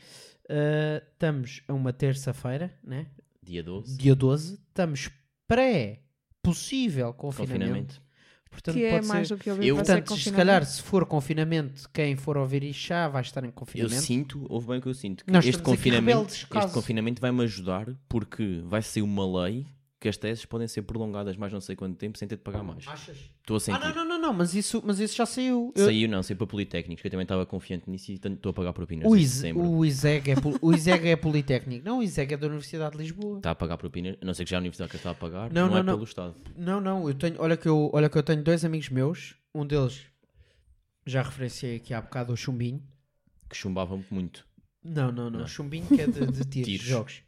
[0.49, 3.07] Ah, estamos a uma terça-feira, né?
[3.43, 4.53] Dia 12, dia 12.
[4.69, 5.09] Estamos
[5.47, 7.59] pré-possível confinamento.
[7.59, 8.07] confinamento.
[8.49, 9.35] Portanto, que é pode mais ser.
[9.35, 10.37] do que Eu- para ser Portanto, se confinamento.
[10.37, 14.01] calhar, se for confinamento, quem for ouvir isto já vai estar em Eu confinamento.
[14.01, 16.73] sinto, houve bem o que eu sinto, que Nós este estamos aqui confinamento, rebeldes, este
[16.73, 19.67] confinamento vai-me ajudar porque vai ser uma lei
[19.99, 22.61] que as teses podem ser prolongadas mais não sei quanto tempo sem ter de pagar
[22.63, 22.87] mais.
[22.87, 23.17] Achas?
[23.39, 23.79] Estou a Ah, sentir.
[23.79, 25.73] não, não, não, não, mas isso, mas isso já saiu.
[25.75, 28.53] Eu- Saiu não, saiu para Politécnicos, que eu também estava confiante nisso e estou a
[28.53, 29.63] pagar propinas o, setembro.
[29.67, 31.83] o, ISEG é, o ISEG é Politécnico.
[31.83, 33.37] Não, o ISEG é da Universidade de Lisboa.
[33.37, 35.51] Está a pagar propinas, a não sei que já a universidade que está a pagar,
[35.51, 35.93] Não, não, não, é não.
[35.95, 36.35] pelo Estado.
[36.55, 39.35] Não, não, eu tenho, olha, que eu, olha que eu tenho dois amigos meus.
[39.55, 40.03] Um deles,
[41.07, 42.83] já referenciei aqui há bocado, o Chumbinho.
[43.49, 44.45] Que chumbavam muito.
[44.83, 45.39] Não, não, não.
[45.39, 45.47] Não.
[45.47, 46.85] Chumbinho que é de, de tiros, Tiros.
[46.85, 47.21] jogos.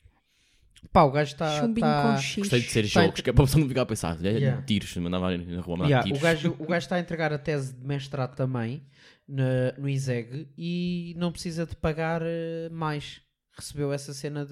[0.92, 1.60] Pá, o gajo está.
[1.62, 2.04] Chumbinho tá...
[2.16, 2.36] com X.
[2.40, 4.18] Gostei de ser Está jogos, que é para a pessoa não ficar a pensar.
[4.26, 4.62] É, Yeah.
[4.64, 6.20] Tiros, mandava na rua mandar Yeah, tiros.
[6.20, 8.82] o, gajo, o gajo está a entregar a tese de mestrado também
[9.28, 13.22] na- no ISEG e não precisa de pagar eh, mais.
[13.58, 14.52] Recebeu essa cena de,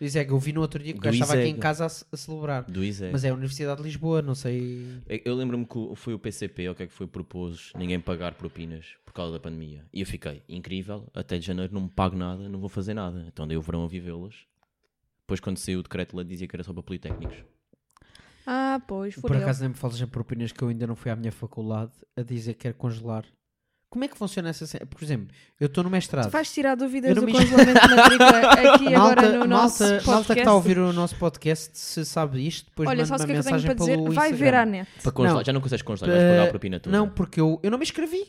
[0.00, 0.30] do ISEG.
[0.30, 2.64] Eu vi no outro dia que o gajo estava aqui em casa a, a celebrar.
[2.64, 3.12] Do ISEG.
[3.12, 4.86] Mas é a Universidade de Lisboa, não sei.
[5.06, 8.32] É, Eu lembro-me que foi o PCP, o que é que foi, propôs ninguém pagar
[8.32, 9.84] propinas por causa da pandemia.
[9.92, 13.22] E eu fiquei, incrível, até de janeiro não me pago nada, não vou fazer nada.
[13.28, 14.34] Então dei o verão a vivê-las.
[15.28, 17.36] Depois quando saiu o decreto lá dizia que era só para Politécnicos.
[18.46, 19.42] Ah, pois, Por fodeu.
[19.42, 22.22] acaso nem me falas em propinas que eu ainda não fui à minha faculdade a
[22.22, 23.26] dizer que quer congelar.
[23.90, 24.86] Como é que funciona essa cena?
[24.86, 25.28] Por exemplo,
[25.60, 26.24] eu estou no mestrado.
[26.28, 28.38] Tu vais tirar dúvidas do me- congelamento de matrícula
[28.74, 30.10] aqui agora no nosso malta, podcast.
[30.10, 33.14] malta que está a ouvir o nosso podcast, se sabe isto, depois Olha, manda só
[33.16, 33.96] uma o que é que eu tenho mensagem para dizer?
[34.14, 34.36] Vai Instagram.
[34.38, 34.90] ver à net.
[35.02, 35.44] Para congelar, Não.
[35.44, 36.96] já não consegues congelar, vais pagar a Eh, propina toda.
[36.96, 38.24] Não, porque eu, eu não me inscrevi.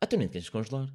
[0.00, 0.88] Ah, tu nem queres congelar.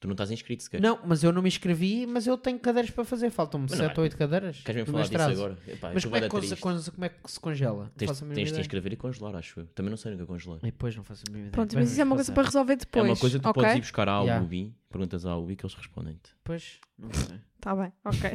[0.00, 0.80] Tu não estás inscrito sequer.
[0.80, 3.30] Não, mas eu não me inscrevi, mas eu tenho cadeiras para fazer.
[3.30, 4.00] Faltam-me Mas não 7 é.
[4.00, 4.60] ou 8 cadeiras.
[4.60, 5.28] Queres mesmo falar mestrado.
[5.30, 5.58] disso agora?
[5.66, 7.92] Epá, Mas como é, que, conse- como é que se congela?
[7.96, 9.66] Tens, tens de te inscrever e congelar, acho eu.
[9.66, 10.58] Também não sei é congelar.
[10.62, 11.52] E depois não faço a mínima ideia.
[11.52, 13.04] Pronto, mas isso é uma coisa para resolver É depois.
[13.10, 13.60] uma coisa que tu ok?
[13.62, 14.44] podes ir buscar à Yeah.
[14.44, 16.30] UBI, perguntas à UBI que eles respondem-te.
[16.44, 17.40] Pois, não sei.
[17.60, 18.30] Tá bem, ok.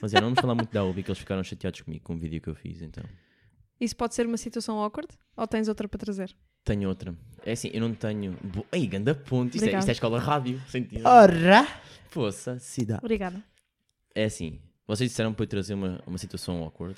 [0.00, 2.18] Mas é, não vamos falar muito da UBI que eles ficaram chateados comigo com o
[2.18, 3.02] vídeo que eu fiz, então.
[3.80, 5.08] Isso pode ser uma situação awkward?
[5.36, 6.36] Ou tens outra para trazer?
[6.64, 7.14] Tenho outra.
[7.44, 8.36] É assim, eu não tenho.
[8.42, 8.64] Bo...
[8.72, 9.48] Ei, ganda ponto.
[9.54, 9.80] Isto é, Obrigada.
[9.80, 10.60] isto é escola rádio.
[10.68, 11.06] Sentido.
[11.06, 11.66] Ora!
[12.12, 13.00] Poça, cidade.
[13.02, 13.42] Obrigada.
[14.14, 16.96] É assim, vocês disseram para eu trazer uma, uma situação awkward.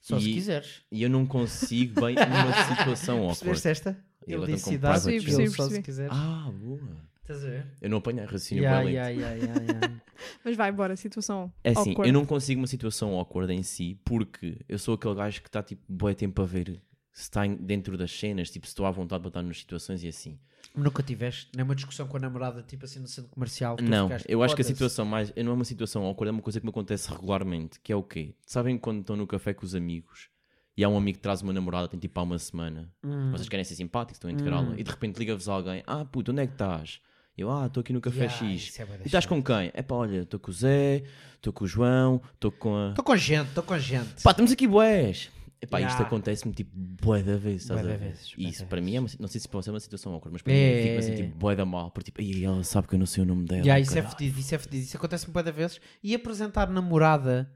[0.00, 0.82] Só se E- quiseres.
[0.90, 3.44] E eu não consigo bem uma situação awkward.
[3.44, 4.04] Percebeste esta?
[4.26, 5.56] E Ele disse com cidade, private ele jokes.
[5.56, 6.12] só se quiseres.
[6.14, 6.80] Ah, boa.
[7.20, 7.66] Estás a ver?
[7.80, 8.96] Eu não apanhei raciocínio Yeah, bem lento.
[9.18, 10.00] yeah, yeah, yeah, yeah.
[10.44, 12.08] Mas vai, bora, situação É assim, awkward.
[12.08, 15.62] eu não consigo uma situação awkward em si porque eu sou aquele gajo que está
[15.62, 16.80] tipo bué tempo a ver
[17.14, 20.08] se está dentro das cenas, tipo se estou à vontade para estar nas situações e
[20.08, 20.36] assim.
[20.74, 23.76] Nunca tiveste nem uma discussão com a namorada, tipo assim no centro comercial.
[23.80, 25.32] Não, eu acho que a situação mais.
[25.36, 27.78] Não é uma situação awkward, é uma coisa que me acontece regularmente.
[27.80, 28.34] Que é o quê?
[28.44, 30.28] Sabem quando estão no café com os amigos
[30.76, 32.92] e há um amigo que traz uma namorada, tem tipo há uma semana.
[33.04, 33.30] Hum.
[33.30, 34.74] Vocês querem ser simpáticos, estão a integrá-la.
[34.76, 37.00] E de repente liga-vos alguém: Ah, puto, onde é que estás?
[37.38, 38.80] Eu, ah, estou aqui no café Yeah, X.
[38.80, 39.70] é E estás com quem?
[39.72, 41.04] É pá, olha, estou com o Zé,
[41.36, 42.88] estou com o João, estou com a.
[42.90, 44.22] Estou com gente, estou com gente.
[44.22, 45.30] Pá, estamos aqui bués.
[45.64, 46.02] Epá, isto Yeah.
[46.06, 48.08] acontece-me tipo bué da vez, estás Bué a da ver?
[48.10, 50.12] vezes, E isso da para mim é uma, não sei se pode ser uma situação
[50.12, 52.44] awkward, mas para É, mim fica assim é, tipo bué da mal, porque tipo, "Ai,
[52.44, 53.62] ela sabe que eu não sei o nome dela.
[53.62, 54.82] Yeah, isso é caralho." fedido, isso é fedido.
[54.84, 55.80] Isso acontece-me bué da vezes.
[56.02, 57.50] E apresentar namorada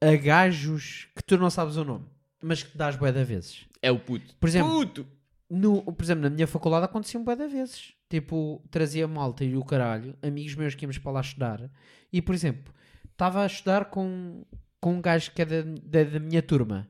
[0.00, 2.06] a gajos que tu não sabes o nome,
[2.42, 3.66] mas que dás bué vezes.
[3.80, 4.34] É o puto.
[4.40, 5.06] Por exemplo, puto!
[5.48, 7.92] No, por exemplo, na minha faculdade acontecia um bué vezes.
[8.08, 11.70] Tipo, trazia malta e o caralho, amigos meus que íamos para lá estudar.
[12.12, 12.72] E, por exemplo,
[13.10, 14.44] estava a estudar com,
[14.80, 16.88] com um gajo que é da, da, da minha turma.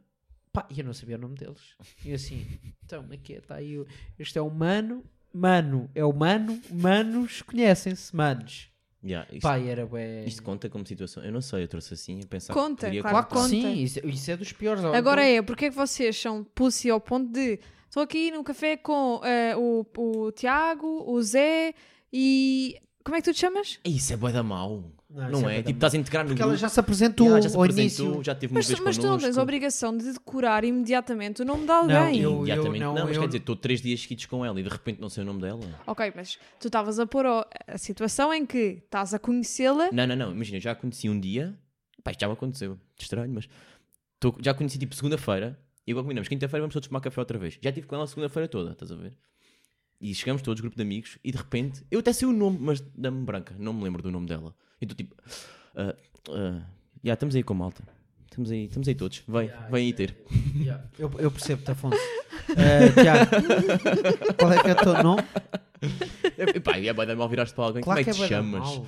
[0.53, 1.61] Pá, e eu não sabia o nome deles.
[2.05, 2.47] E eu assim,
[2.85, 3.79] então, aqui está aí.
[3.79, 3.87] o-
[4.19, 5.03] Este é o Mano.
[5.33, 6.61] Mano, é o Mano.
[6.71, 8.69] Manos conhecem-se, manos.
[9.05, 10.25] Yeah, isto, Pá, e era bué...
[10.27, 11.25] isto conta como situação.
[11.25, 12.53] Eu não sei, eu trouxe assim a pensar.
[12.55, 13.43] Conta, que poderia claro contar.
[13.45, 13.75] que Sim, conta.
[13.75, 14.85] isso, isso é dos piores.
[14.85, 18.77] Agora é, porque é que vocês são pussy ao ponto de estou aqui no café
[18.77, 21.75] com eh, o, o Tiago, o Zé
[22.12, 22.79] e.
[23.03, 23.81] Como é que tu te chamas?
[23.83, 24.93] Ei, Isso é bué da mau.
[25.14, 25.62] Não, Não, é é?
[25.62, 26.53] tipo, estás a integrar no Porque grupo.
[26.53, 28.25] ela já se apresentou já se ao apresentou, início.
[28.25, 31.44] já teve uma Mas, vez mas tu não tens a obrigação de decorar imediatamente o
[31.44, 32.20] nome de alguém.
[32.20, 32.81] eu- Imediatamente.
[32.81, 35.01] não, não, mas eu- quer dizer, estou três dias seguidos com ela e de repente
[35.01, 35.61] não sei o nome dela.
[35.87, 37.46] Ok, mas tu estavas a pôr a
[37.77, 39.90] situação em que estás a conhecê-la.
[39.92, 40.33] Não, não, não.
[40.33, 41.55] Imagina, eu já a conheci um dia.
[42.03, 42.79] Pá, isto já me aconteceu.
[42.98, 43.46] Estranho, mas.
[44.18, 45.59] Tô- já a conheci tipo segunda-feira.
[45.87, 46.29] E agora combinamos.
[46.29, 47.59] Quinta-feira vamos todos tomar café outra vez.
[47.61, 49.12] Já estive com ela a segunda-feira toda, estás a ver?
[50.01, 51.18] E chegamos todos, grupo de amigos.
[51.22, 51.85] E de repente.
[51.90, 53.55] Eu até sei o nome, mas dá-me branca.
[53.59, 54.55] Não me lembro do nome dela.
[54.83, 55.14] E estou tipo.
[55.77, 55.95] ah,
[56.31, 56.61] ah,
[57.05, 57.85] já, estamos aí com a malta.
[58.29, 59.23] Estamos aí, estamos aí todos.
[59.29, 60.16] Vem, vem aí ter.
[60.57, 61.99] Yeah, Eu, eu percebo-te, Afonso.
[62.57, 63.31] Eh, Tiago,
[64.38, 65.23] qual é que é o teu nome?
[66.37, 67.83] E pá, é bem mal viraste para alguém.
[67.83, 68.81] Claro Como é que que é te da chamas?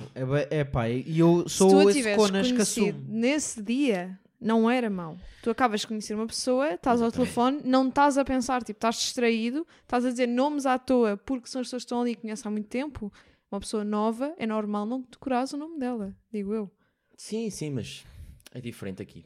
[0.49, 3.05] É, é pá, e eu Se sou tu a esse tivesses conas que conhecido assumo.
[3.07, 5.17] nesse dia, não era mau.
[5.43, 8.95] Tu acabas de conhecer uma pessoa, estás ao telefone, não estás a pensar, tipo, estás
[8.95, 12.15] distraído, estás a dizer nomes à toa porque são as pessoas que estão ali e
[12.15, 13.11] conhecem há muito tempo.
[13.55, 16.69] Uma pessoa nova, é normal não decorares o nome dela, digo eu.
[17.15, 18.05] Sim, sim, mas
[18.53, 19.25] é diferente aqui.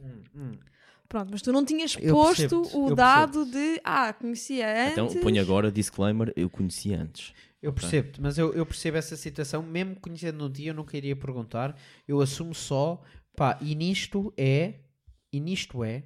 [1.08, 5.16] Pronto, mas tu não tinhas Eu posto o dado de, ah, conhecia antes.
[5.16, 7.34] Então ponho agora disclaimer, eu conheci antes.
[7.60, 11.16] Eu percebo-te, mas eu, eu percebo essa situação, mesmo conhecendo no dia, eu nunca iria
[11.16, 11.76] perguntar.
[12.08, 13.02] Eu assumo só,
[13.36, 14.76] pá, e nisto é,
[15.34, 16.04] e nisto é,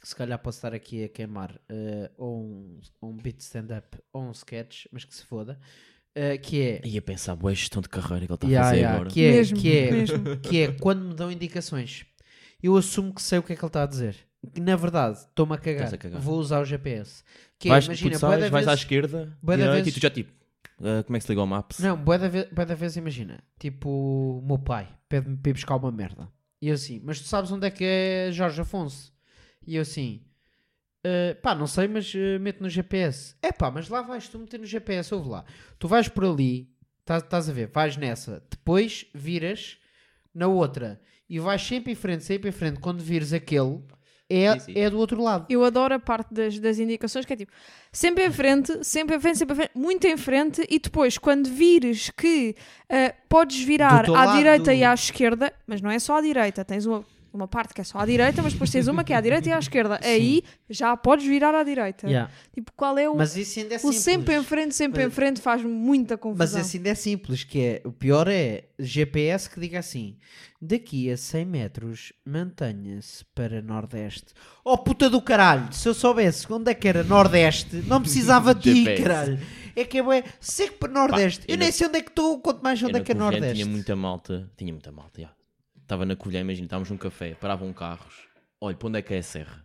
[0.00, 4.22] que se calhar posso estar aqui a queimar eh, ou um, um beat stand-up ou
[4.22, 5.60] um sketch, mas que se foda,
[6.18, 8.76] eh, que é, Ia pensar, boa gestão de carreira que ele está a Yeah, fazer
[8.80, 9.10] yeah, agora.
[9.10, 10.36] que é, Mesmo, que é, mesmo.
[10.38, 12.04] que é quando me dão indicações,
[12.62, 14.16] eu assumo que sei o que é que ele está a dizer.
[14.60, 15.92] Na verdade, estou-me a cagar.
[15.92, 16.20] A cagar.
[16.20, 17.22] Vou usar o GPS.
[17.58, 20.32] Que é, vais, imagina, sais, vais à esquerda, direita, vezes- e tu já tipo,
[20.80, 21.78] ah, como é que se liga ao Maps?
[21.80, 25.54] Não, bué da, ve bué da vez imagina, tipo, o meu pai pede-me para ir
[25.54, 26.28] buscar uma merda.
[26.62, 29.12] E eu assim, mas tu sabes onde é que é Jorge Afonso?
[29.66, 30.20] E eu assim,
[31.04, 33.34] "Ah, pá, não sei, mas ah, mete no GPS.
[33.42, 35.44] É pá, mas lá vais tu meter no GPS, ouve lá.
[35.78, 36.68] Tu vais por ali,
[37.04, 39.78] tá- estás a ver, vais nessa, depois viras
[40.34, 42.80] na outra e vais sempre em frente, sempre em frente.
[42.80, 43.80] Quando vires aquele,
[44.30, 44.78] é, Sim, sim.
[44.78, 45.46] é do outro lado.
[45.48, 47.50] Eu adoro a parte das, das indicações que é tipo
[47.90, 51.48] sempre em frente, sempre em frente, sempre em frente, muito em frente, e depois, quando
[51.48, 52.54] vires que
[52.90, 54.36] ah, podes virar à lado.
[54.36, 57.02] direita e à esquerda, mas não é só à direita, tens uma,
[57.32, 59.48] uma parte que é só à direita, mas depois tens uma que é à direita
[59.48, 60.00] e à esquerda.
[60.04, 62.06] Aí já podes virar à direita.
[62.06, 62.30] Yeah.
[62.52, 63.16] Tipo, qual é o.
[63.16, 63.98] Mas isso ainda é o simples.
[64.00, 66.60] sempre em frente, sempre Mas- em frente faz-me muita Mas confusão.
[66.60, 70.16] assim ainda é simples, que é, o pior é GPS que diga assim,
[70.60, 74.32] daqui a 100 metros mantenha-se para Nordeste.
[74.64, 78.74] Oh puta do caralho, se eu soubesse onde é que era Nordeste, não precisava de
[78.74, 79.02] GPS.
[79.02, 79.38] caralho.
[79.76, 81.44] É que é bué, seco para Nordeste.
[81.46, 83.54] eu eu nem sei onde é que estou, quanto mais onde é que é Nordeste.
[83.54, 85.37] Tinha muita malta, tinha muita malta, já.
[85.88, 88.14] Estava na Covilhã, imagina, estávamos num café, paravam carros,
[88.60, 89.64] olha, para onde é que é a serra?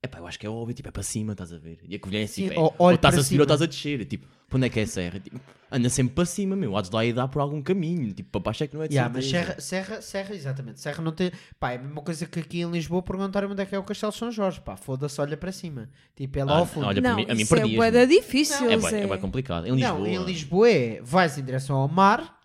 [0.00, 1.80] É pá, eu acho que é óbvio, tipo, é para cima, estás a ver?
[1.82, 4.04] E a Covilhã é assim, Sim, ó- ou, estás a subir ou estás a descer,
[4.04, 5.18] tipo, para onde é que é a serra?
[5.18, 8.30] Tipo, anda sempre para cima, meu, há de lá e dá por algum caminho, tipo,
[8.30, 9.28] para baixo é que não é de Yeah, mas.
[9.28, 10.80] Serra, Serra, Serra, exatamente.
[10.80, 11.32] Serra não tem.
[11.58, 13.82] Pá, é a mesma coisa que aqui em Lisboa perguntarem onde é que é o
[13.82, 14.60] Castelo São Jorge.
[14.60, 15.88] Pá, foda-se, olha para cima.
[16.14, 16.86] Tipo, é lá Ah, ao fundo.
[16.86, 17.76] olha, para não, mim- a mim é perdias-me.
[17.76, 18.90] bué da difícil, É Zé.
[18.92, 19.66] bem, é bem complicado.
[19.66, 19.98] Em Lisboa.
[19.98, 22.41] Não, em Lisboa é vais em direção ao mar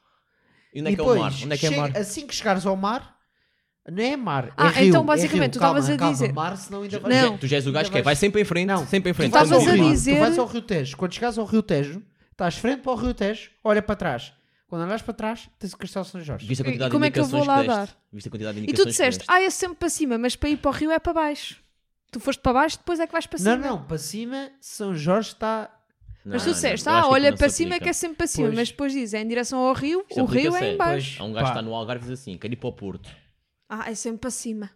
[0.78, 1.34] E onde é e que é o mar?
[1.44, 1.98] Onde é que é mar?
[1.98, 3.18] assim que chegares ao mar,
[3.90, 4.90] não é mar, é Ah, rio.
[4.90, 5.52] então é basicamente rio.
[5.52, 7.16] tu estavas a calma, dizer- mar, senão ainda Tu vais...
[7.22, 7.32] Não.
[7.34, 9.14] já- Tu já és o gajo que é, vai sempre em frente, Não, sempre em
[9.14, 9.28] frente.
[9.30, 12.58] estavas como a dizer- Tu vais ao Rio Tejo, quando chegares ao Rio Tejo, estás
[12.58, 14.34] frente para o Rio Tejo, olha para trás.
[14.68, 16.46] Quando olhas para trás, tens o Castelo São Jorge.
[16.46, 17.98] Viste a quantidade como de é que eu vou indicações lá dar?
[18.12, 20.50] Viste a quantidade de E indicações tu disseste, ah, é sempre para cima, mas para
[20.50, 21.56] ir para o rio é para baixo.
[22.12, 23.56] Tu foste para baixo, depois é que vais para cima.
[23.56, 25.70] Não, não, para cima, São Jorge está...
[26.28, 27.84] Mas Não, tu disseste, ah, olha para cima é aplica.
[27.86, 28.56] que é sempre para cima, Pois.
[28.60, 31.22] mas depois diz, é em direção ao rio, Isto o rio é em é, baixo.
[31.22, 33.10] Há um gajo que está no Algarve e diz assim, quero ir para o Porto.
[33.70, 34.70] Ah, é sempre para cima.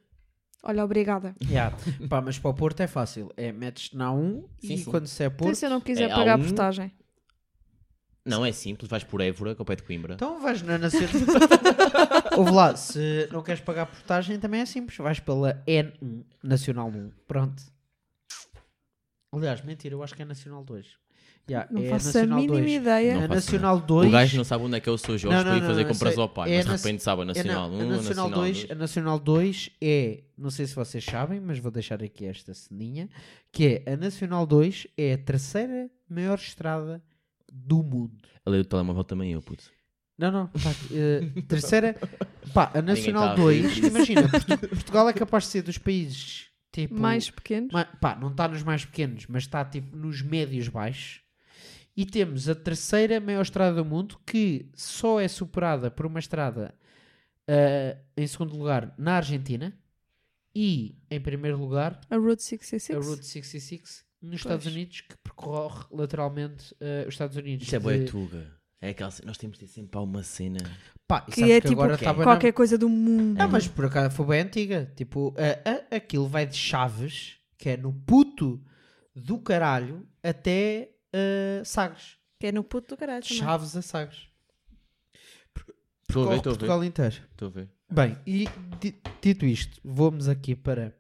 [0.63, 1.35] Olha, obrigada.
[1.43, 1.75] Yeah.
[2.07, 3.31] Pá, mas para o Porto é fácil.
[3.35, 4.85] É metes na 1 Sim, e sim.
[4.91, 5.55] quando se é Então, Porto...
[5.55, 6.91] se eu não quiser É, pagar um- portagem.
[8.23, 10.13] Não, é simples, vais por Évora, que é o pé de Coimbra.
[10.13, 11.09] Então vais na Nacional.
[12.37, 14.95] Ouve lá, se não queres pagar portagem também é simples.
[14.99, 17.11] Vais pela N1, Nacional 1.
[17.27, 17.63] Pronto.
[19.31, 20.85] Aliás, mentira, eu acho que é Nacional 2.
[21.49, 22.71] Yeah, Não é faço a Nacional mínima 2.
[22.73, 23.13] ideia.
[23.15, 24.07] Não A faço Nacional 2.
[24.07, 25.83] O gajo não sabe onde é que é o seu Jorge Não, para ir fazer
[25.83, 26.21] não, compras sei.
[26.23, 28.29] ao pai, É mas de nas- repente sabe a É, Nacional não, 1, a Nacional
[28.29, 28.71] 2, 2.
[28.71, 33.09] a Nacional 2 é, não sei se vocês sabem, mas vou deixar aqui esta ceninha,
[33.51, 37.01] que é a Nacional 2 é a terceira maior estrada
[37.51, 38.17] do mundo.
[38.45, 39.63] A lei do telemóvel também eu, puto.
[40.17, 40.47] Não, não.
[40.47, 41.95] Pá, eh, terceira.
[42.53, 43.75] Pá, a Nacional tá a rir 2.
[43.75, 43.87] disso.
[43.87, 46.99] Imagina, Portu- Portugal é capaz de ser dos países tipo.
[46.99, 47.71] Mais pequenos.
[47.73, 51.21] ma- pá, não está nos mais pequenos, mas está tipo nos médios baixos.
[51.95, 56.73] E temos a terceira maior estrada do mundo que só é superada por uma estrada
[57.47, 59.77] eh, em segundo lugar na Argentina
[60.55, 62.97] e em primeiro lugar A Route 66.
[63.05, 64.75] a Route 66 nos Estados Pois.
[64.75, 67.65] Unidos que percorre lateralmente eh, os Estados Unidos.
[67.65, 68.61] Isso é boa De- tuga.
[68.79, 70.59] É aquela nós temos de ter sempre uma cena.
[71.07, 73.37] Pá, e Que é que tipo agora estava na- qualquer coisa do mundo.
[73.37, 74.91] Não, mas por acaso foi bem antiga.
[74.95, 78.63] Tipo, a, a- aquilo vai de Chaves, que é no puto
[79.15, 82.17] do caralho, até uh, Sagres.
[82.39, 83.21] Que é no puto do caralho.
[83.23, 83.37] também.
[83.37, 84.27] Chaves a Sagres.
[86.09, 86.59] Estou a ver, estou a ver.
[86.59, 87.15] Portugal inteiro.
[87.31, 87.69] Estou a ver.
[87.89, 88.47] Bem, e
[88.79, 90.95] di- dito isto, vamos aqui para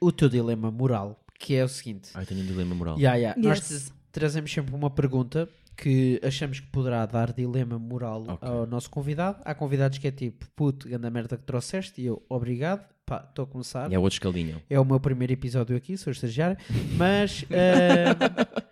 [0.00, 2.10] o teu dilema moral, que é o seguinte.
[2.14, 2.96] Ai, tenho um dilema moral.
[2.98, 3.40] Yeah, yeah.
[3.40, 3.92] Nós Yes.
[4.10, 8.46] trazemos sempre uma pergunta que achamos que poderá dar dilema moral Ok.
[8.48, 9.40] ao nosso convidado.
[9.44, 13.44] Há convidados que é tipo, puto, grande merda que trouxeste, e eu, obrigado, pá, estou
[13.44, 13.90] a começar.
[13.90, 14.62] E é outro escaldinho.
[14.68, 16.58] É o meu primeiro episódio aqui, sou estagiário.
[16.98, 18.62] Mas ahm,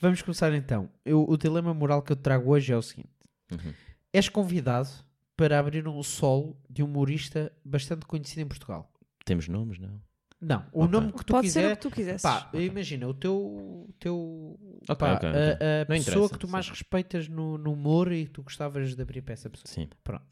[0.00, 0.88] vamos começar então.
[1.04, 3.10] Eu- o dilema moral que eu te trago hoje é o seguinte:
[3.50, 3.72] Uhum.
[4.12, 4.88] és convidado
[5.36, 8.90] para abrir um solo de um humorista bastante conhecido em Portugal.
[9.24, 10.00] Temos nomes, não?
[10.40, 10.92] Não, o Ok.
[10.92, 11.76] nome que tu Pode ser o quiser.
[11.76, 12.22] que tu quisesses.
[12.22, 13.88] Pá, imagina, o teu.
[13.98, 16.72] teu Ok, pá, a, a pessoa que tu mais sim.
[16.72, 19.66] respeitas no, no humor e que tu gostavas de abrir para essa pessoa.
[19.72, 19.88] Sim.
[20.04, 20.24] Pronto.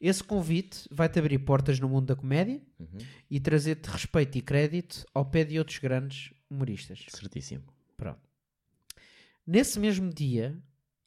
[0.00, 2.98] Esse convite vai-te abrir portas no mundo da comédia Uhum.
[3.30, 7.04] e trazer-te respeito e crédito ao pé de outros grandes humoristas.
[7.08, 7.64] Certíssimo.
[7.96, 8.20] Pronto.
[9.46, 10.56] Nesse mesmo dia,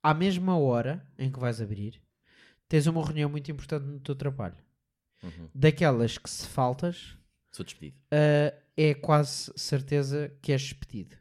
[0.03, 2.01] à mesma hora em que vais abrir,
[2.67, 4.57] tens uma reunião muito importante no teu trabalho.
[5.23, 5.49] Uhum.
[5.53, 7.17] Daquelas que se faltas,
[7.51, 7.97] Sou despedido.
[8.11, 11.15] ah, é quase certeza que és despedido.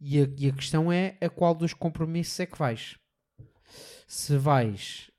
[0.00, 2.98] E a, e a questão é a qual dos compromissos é que vais.
[4.06, 5.10] Se vais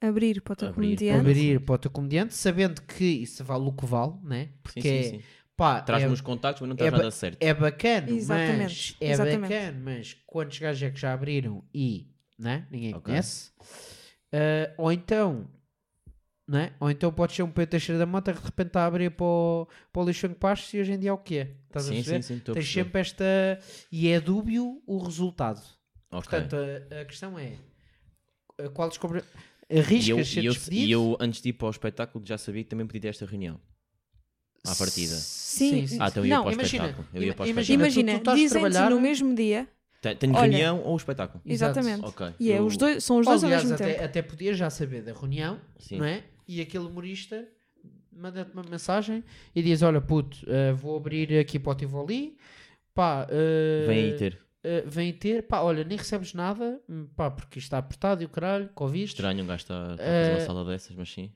[0.00, 0.82] Abrir para o teu Abrir.
[0.96, 1.20] comediante.
[1.20, 4.54] abrir para o teu comediante, sabendo que isso vale o que vale, né?
[4.62, 5.24] Porque Sim, é, sim, sim.
[5.60, 7.42] Pá, Traz-me é, os contactos, mas não traz é nada certo.
[7.42, 9.40] é bacana, Exatamente, mas é exatamente.
[9.40, 12.66] bacana, mas quantos gajos é que já abriram e né?
[12.70, 13.02] ninguém Ok.
[13.02, 13.52] conhece?
[14.32, 15.46] Ah, ou então,
[16.48, 16.72] né?
[16.80, 19.10] ou então pode ser um Pedro Teixeira da Mota que de repente está a abrir
[19.10, 21.56] para o, para o lixo em pastos e hoje em dia é o que é.
[21.66, 22.22] Estás a Sim, perceber?
[22.22, 22.50] sim, sim.
[22.50, 23.24] a Tens sempre esta.
[23.92, 25.60] E é dúbio o resultado.
[26.10, 26.30] Ok.
[26.30, 27.52] Portanto, a, a questão é:
[28.58, 29.22] a qual descobre.
[29.68, 32.36] E eu, Arriscas ser e, eu, e eu, antes de ir para o espetáculo, já
[32.36, 33.60] sabia que também podia ter esta reunião.
[34.66, 35.14] À partida.
[35.16, 35.86] Sim.
[35.98, 37.08] Ah, então eu ia Não, para o imagina, espetáculo.
[37.14, 37.74] Eu ia para o espetáculo.
[37.74, 39.68] Imagina, tu- tu estás a dizem-te trabalhar- no mesmo dia.
[40.02, 41.42] Te- Tenho Olha- reunião ou espetáculo?
[41.46, 42.04] Exatamente.
[42.04, 42.26] Ok.
[42.38, 44.04] E é, Eu- os dois, são os dois Aliás, ao mesmo até, tempo.
[44.04, 45.98] até podias já saber da reunião, Sim.
[45.98, 46.24] não é?
[46.48, 47.46] E aquele humorista
[48.12, 52.36] manda-te uma mensagem e diz: Olha, puto, eh, vou abrir aqui para o Tivoli,
[52.94, 54.38] pá, eh, Vem aí ter.
[54.64, 58.26] eh, vem ter, pá, olha, nem recebes nada, hum, pá, porque isto está apertado e
[58.26, 59.04] o caralho, Covid.
[59.04, 61.30] Estranho um gajo estar estar a fazer uma sala dessas, mas sim.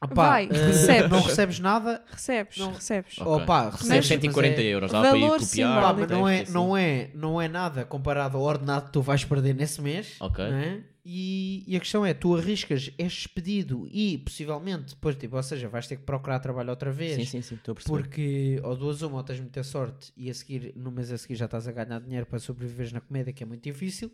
[0.00, 1.10] Ah, pá, Vai, eh, recebes.
[1.10, 2.72] Não recebes nada, Recebes, Não.
[2.72, 3.18] recebes.
[3.18, 3.32] Ok.
[3.32, 4.92] ou pá, Recebe recebes, 140 mas é- euros.
[4.92, 5.82] Dá para ir valor copiar.
[5.82, 9.24] Pá, mas não é, não, é, não é nada comparado ao ordenado que tu vais
[9.24, 10.16] perder nesse mês.
[10.20, 10.44] Ok.
[10.44, 10.82] não é?
[11.08, 15.68] E, e a questão é, tu arriscas, és despedido e possivelmente depois, tipo, ou seja,
[15.68, 17.14] vais ter que procurar trabalho outra vez.
[17.14, 17.54] Sim, sim, sim.
[17.54, 17.96] Estou a perceber.
[17.96, 21.36] Porque ou duas uma ou tens muita sorte e a seguir, no mês a seguir
[21.36, 24.10] já estás a ganhar dinheiro para sobreviveres na comédia, que é muito difícil.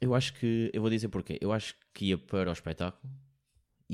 [0.00, 1.38] Eu acho que, eu vou dizer porquê.
[1.40, 3.02] Eu acho que ia para o espetáculo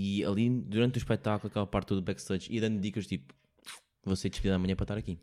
[0.00, 3.34] e ali, durante o espetáculo, aquela parte do backstage, ia dando dicas tipo:
[4.04, 5.18] vou ser despedido amanhã para estar aqui.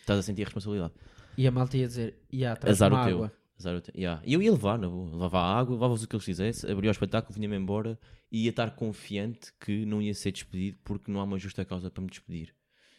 [0.00, 0.92] Estás a sentir a responsabilidade.
[1.36, 2.18] E a malta ia dizer,
[2.60, 3.16] traz Azar uma o teu.
[3.16, 3.32] água.
[3.58, 3.92] Azar o teu.
[3.96, 4.22] Yeah.
[4.24, 5.10] E eu ia levar, na boa.
[5.12, 7.98] Levava água, levava-vos o que eles quisessem, abria o espetáculo, vinha-me embora
[8.30, 11.90] e ia estar confiante que não ia ser despedido porque não há uma justa causa
[11.90, 12.54] para me despedir.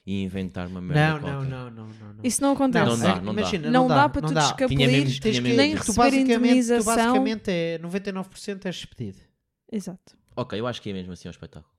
[0.06, 1.00] E inventar uma merda.
[1.08, 1.50] Não, não, qualquer.
[1.50, 2.24] não, não, não, não.
[2.24, 2.86] Isso não acontece.
[2.86, 3.42] Não dá, é- não dá.
[3.42, 4.42] imagina, Não dá para não tu dá.
[4.42, 6.96] descapelir, tens tinha que nem Tu receber basicamente, tu indemnização.
[6.96, 9.20] basicamente é 99% és despedido.
[9.72, 10.18] Exato.
[10.36, 11.74] Ok, eu acho que ia mesmo assim ao espetáculo.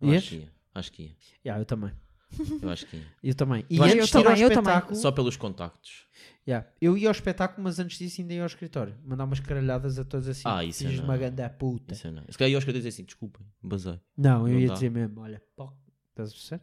[0.00, 0.18] Eu Ias?
[0.22, 0.52] acho que ia.
[0.74, 1.16] Acho que ia.
[1.44, 1.92] Yeah, eu também.
[2.62, 3.06] Eu acho que ia.
[3.22, 3.64] Eu também.
[3.68, 4.72] E Eu antes de ir ao também, eu também.
[4.72, 6.06] espetáculo, Só pelos contactos.
[6.48, 6.66] Yeah.
[6.80, 8.96] Eu ia ao espetáculo, mas antes disso ainda ia ao escritório.
[9.04, 10.42] Mandar umas caralhadas a todos assim.
[10.46, 11.04] Ah, isso é Fiz não.
[11.04, 11.92] uma ganda puta.
[11.92, 12.24] Isso eu não.
[12.28, 14.00] Se calhar eu acho que eu ia dizer assim, desculpem, basei.
[14.16, 14.74] Não, eu Não ia dá.
[14.74, 15.76] dizer mesmo, olha, pó,
[16.10, 16.62] estás a perceber?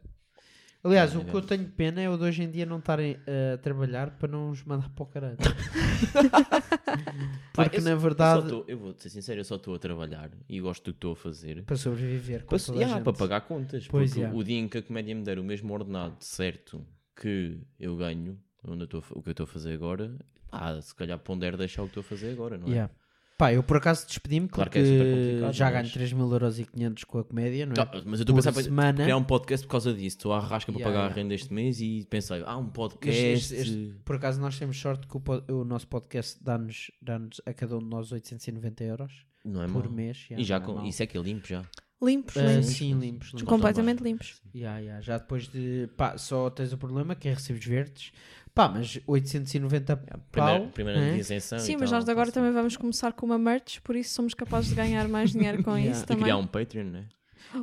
[0.81, 3.17] Aliás, o é que eu tenho pena é o de hoje em dia não estarem
[3.53, 5.37] a trabalhar para não os mandar para o caralho.
[7.53, 10.29] Porque eu, na eu verdade, tô- eu vou ser sincero, eu só estou a trabalhar
[10.47, 11.63] e gosto do que estou a fazer.
[11.63, 13.03] para sobreviver, com Para, yeah, gente.
[13.03, 13.87] para pagar contas.
[13.87, 14.37] Pois, porque yeah.
[14.37, 18.39] o dia em que a comédia me der o mesmo ordenado certo que eu ganho,
[18.63, 20.17] onde eu o que eu estou a fazer agora,
[20.49, 22.71] pá, se calhar pondero deixar o que estou a fazer agora, não é?
[22.71, 22.93] Yeah.
[23.39, 26.11] Pá, eu por acaso despedi-me Claro que porque é super complicado, já mas- ganho 3
[26.13, 27.75] mil euros e 500 com a comédia, não é?
[27.75, 29.01] Tá, mas eu estou a pensar para semana.
[29.03, 30.17] criar um podcast por causa disso.
[30.17, 31.13] Estou à rasca para Yeah, pagar yeah.
[31.13, 33.17] a renda este mês e pensei, ah, um podcast.
[33.17, 35.21] Este- este- este- por acaso nós temos sorte que o,
[35.61, 39.85] o nosso podcast dá-nos dá a cada um de nós 890 euros Não é por
[39.85, 39.93] mau.
[39.93, 40.27] mês.
[40.37, 40.85] E já não é com, mau.
[40.85, 41.63] isso é que é limpo já.
[42.01, 42.65] Limpos, Ah, limpos.
[42.67, 43.27] sim, limpos.
[43.29, 43.43] limpos.
[43.43, 44.41] Completamente limpos.
[44.55, 45.89] Ya, ya, Já depois de.
[45.97, 48.13] Pá, só tens o problema que é recibos verdes.
[48.59, 49.95] Pá, mas 890
[50.31, 50.69] Primeira, pau.
[50.71, 51.17] primeira né?
[51.17, 51.59] isenção.
[51.59, 52.33] Sim, e mas tal, nós agora assim.
[52.33, 55.71] também vamos começar com uma merch, por isso somos capazes de ganhar mais dinheiro com
[55.77, 55.91] Yeah.
[55.91, 56.23] isso E também.
[56.23, 57.05] criar um Patreon, né?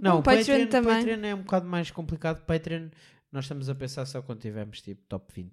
[0.01, 0.95] Não, Um o Patreon Patreon, também.
[0.97, 2.41] Patreon é um bocado mais complicado.
[2.47, 2.89] Patreon,
[3.31, 5.53] nós estamos a pensar só quando tivermos tipo top 20.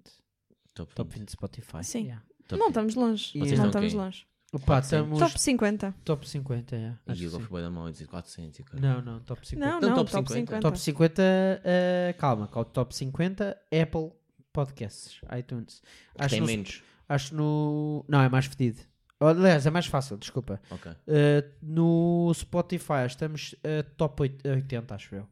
[0.72, 1.20] Top, Top 20.
[1.20, 1.84] 20 Spotify.
[1.84, 2.06] Sim.
[2.08, 2.22] Ya.
[2.48, 2.68] Top Não 20.
[2.68, 3.38] estamos longe.
[3.38, 4.00] Não Vocês estão estamos quem?
[4.00, 4.26] longe.
[4.52, 4.92] Opa, 400.
[5.02, 5.94] estamos Top 50.
[6.04, 7.40] top 50, yeah, acho E eu sim.
[7.40, 8.80] fui da mão e dizer 400 e cara.
[8.80, 9.68] Não, não, top 50.
[9.70, 10.40] Não, Então, não, top top 50.
[10.52, 10.60] 50.
[10.60, 11.22] Top 50,
[11.64, 14.12] eh, calma, é o top 50 Apple
[14.54, 15.82] Podcasts, iTunes.
[16.16, 16.82] Acho Tem no, menos.
[17.08, 18.04] acho no.
[18.08, 18.80] Não, é mais fedido.
[19.18, 20.60] Aliás, é mais fácil, desculpa.
[20.70, 20.92] Ok.
[20.92, 25.28] Uh, no Spotify estamos uh, top 8 80, acho eu.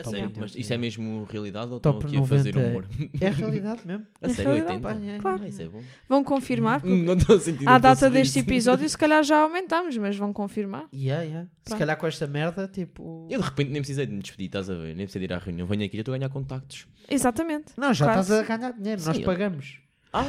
[0.00, 0.26] A Top sério?
[0.28, 2.70] 80, Mas isso é mesmo realidade ou Top estão aqui a fazer 90.
[2.70, 2.86] humor?
[3.20, 4.06] É realidade mesmo.
[4.20, 4.88] A sério, realidade, 80?
[5.00, 5.42] pá, é, Claro.
[5.44, 5.82] Ah, isso é bom.
[6.08, 6.80] Vão confirmar.
[6.80, 10.32] porque Não estou a sentir À data deste episódio, se calhar já aumentamos, mas vão
[10.32, 10.86] confirmar.
[10.94, 11.44] Yeah, yeah.
[11.62, 11.78] Se Pronto.
[11.78, 13.26] calhar com esta merda, tipo.
[13.30, 14.94] Eu de repente nem precisei de me despedir, estás a ver?
[14.96, 15.66] Nem precisei de ir à reunião.
[15.66, 16.86] Venho aqui, já estou a ganhar contactos.
[17.08, 17.72] Exatamente.
[17.76, 18.32] Não, já Quase.
[18.32, 19.78] estás a ganhar dinheiro, nós Sim, pagamos.
[20.12, 20.28] Ah!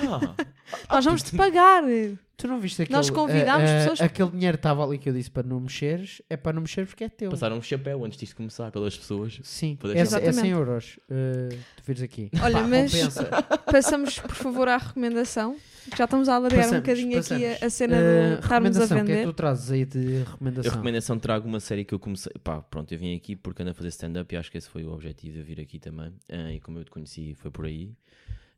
[0.90, 1.84] Nós vamos te pagar.
[2.38, 2.96] Tu não viste aquele.
[2.98, 6.22] Nós convidámos eh, eh, pessoas- Aquele dinheiro estava ali que eu disse para não mexeres,
[6.30, 7.30] é para não mexer porque é teu.
[7.30, 9.40] Passaram um chapéu antes disto começar pelas pessoas.
[9.44, 10.48] Sim, é, é 100 Exatamente.
[10.48, 11.00] euros.
[11.10, 12.32] eh, tu vires aqui.
[12.42, 12.94] Olha, Pá, mas
[13.72, 15.56] passamos, por favor, à recomendação.
[15.98, 17.62] Já estamos a alargar um Passamos, bocadinho aqui passamos.
[17.62, 19.26] a, a cena Eh, de estarmos a recomendação, O que é que vender.
[19.26, 20.72] tu trazes aí de recomendação?
[20.72, 22.32] recomendação trago uma série que eu comecei.
[22.44, 24.84] Pá, pronto, eu vim aqui porque ando a fazer stand-up e acho que esse foi
[24.84, 26.14] o objetivo de eu vir aqui também.
[26.32, 27.92] Ah, e como eu te conheci, foi por aí.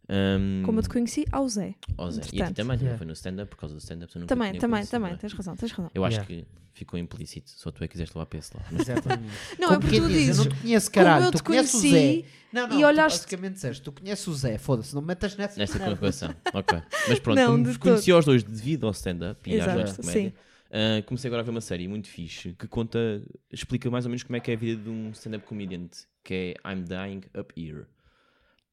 [0.09, 1.75] Ahm, Como eu te conheci, ao Zé.
[1.97, 2.97] ó Zé, E a ti também, também Yeah.
[2.97, 4.11] foi no stand-up, por causa do stand-up.
[4.11, 5.15] tu Também, também, conhecido, também, é?
[5.15, 5.91] tens razão, tens razão.
[5.95, 6.27] Eu acho Yeah.
[6.43, 8.65] que ficou implícito, só tu é que quiseste levar para esse lado.
[9.21, 9.33] Exatamente.
[9.59, 11.25] Não, Como é porque tu diz, dizes, Eu não te conheço, como caralho.
[11.25, 11.89] eu Tu te conheces o Zé.
[11.89, 15.07] conheci Não, não, e tu olhaste- basicamente disseste, tu conheces o Zé, foda-se, não me
[15.07, 15.57] metas nessa.
[15.59, 15.95] Nesta merda.
[15.95, 16.35] colocação.
[16.53, 16.81] ok.
[17.07, 20.33] Mas pronto, Não, como conheci aos dois devido ao stand-up e às noites de comédia,
[20.71, 24.23] ah, comecei agora a ver uma série muito fixe que conta, explica mais ou menos
[24.23, 25.87] como é que é a vida de um stand-up comedian,
[26.23, 26.33] que
[26.65, 27.85] é I'm Dying Up Here.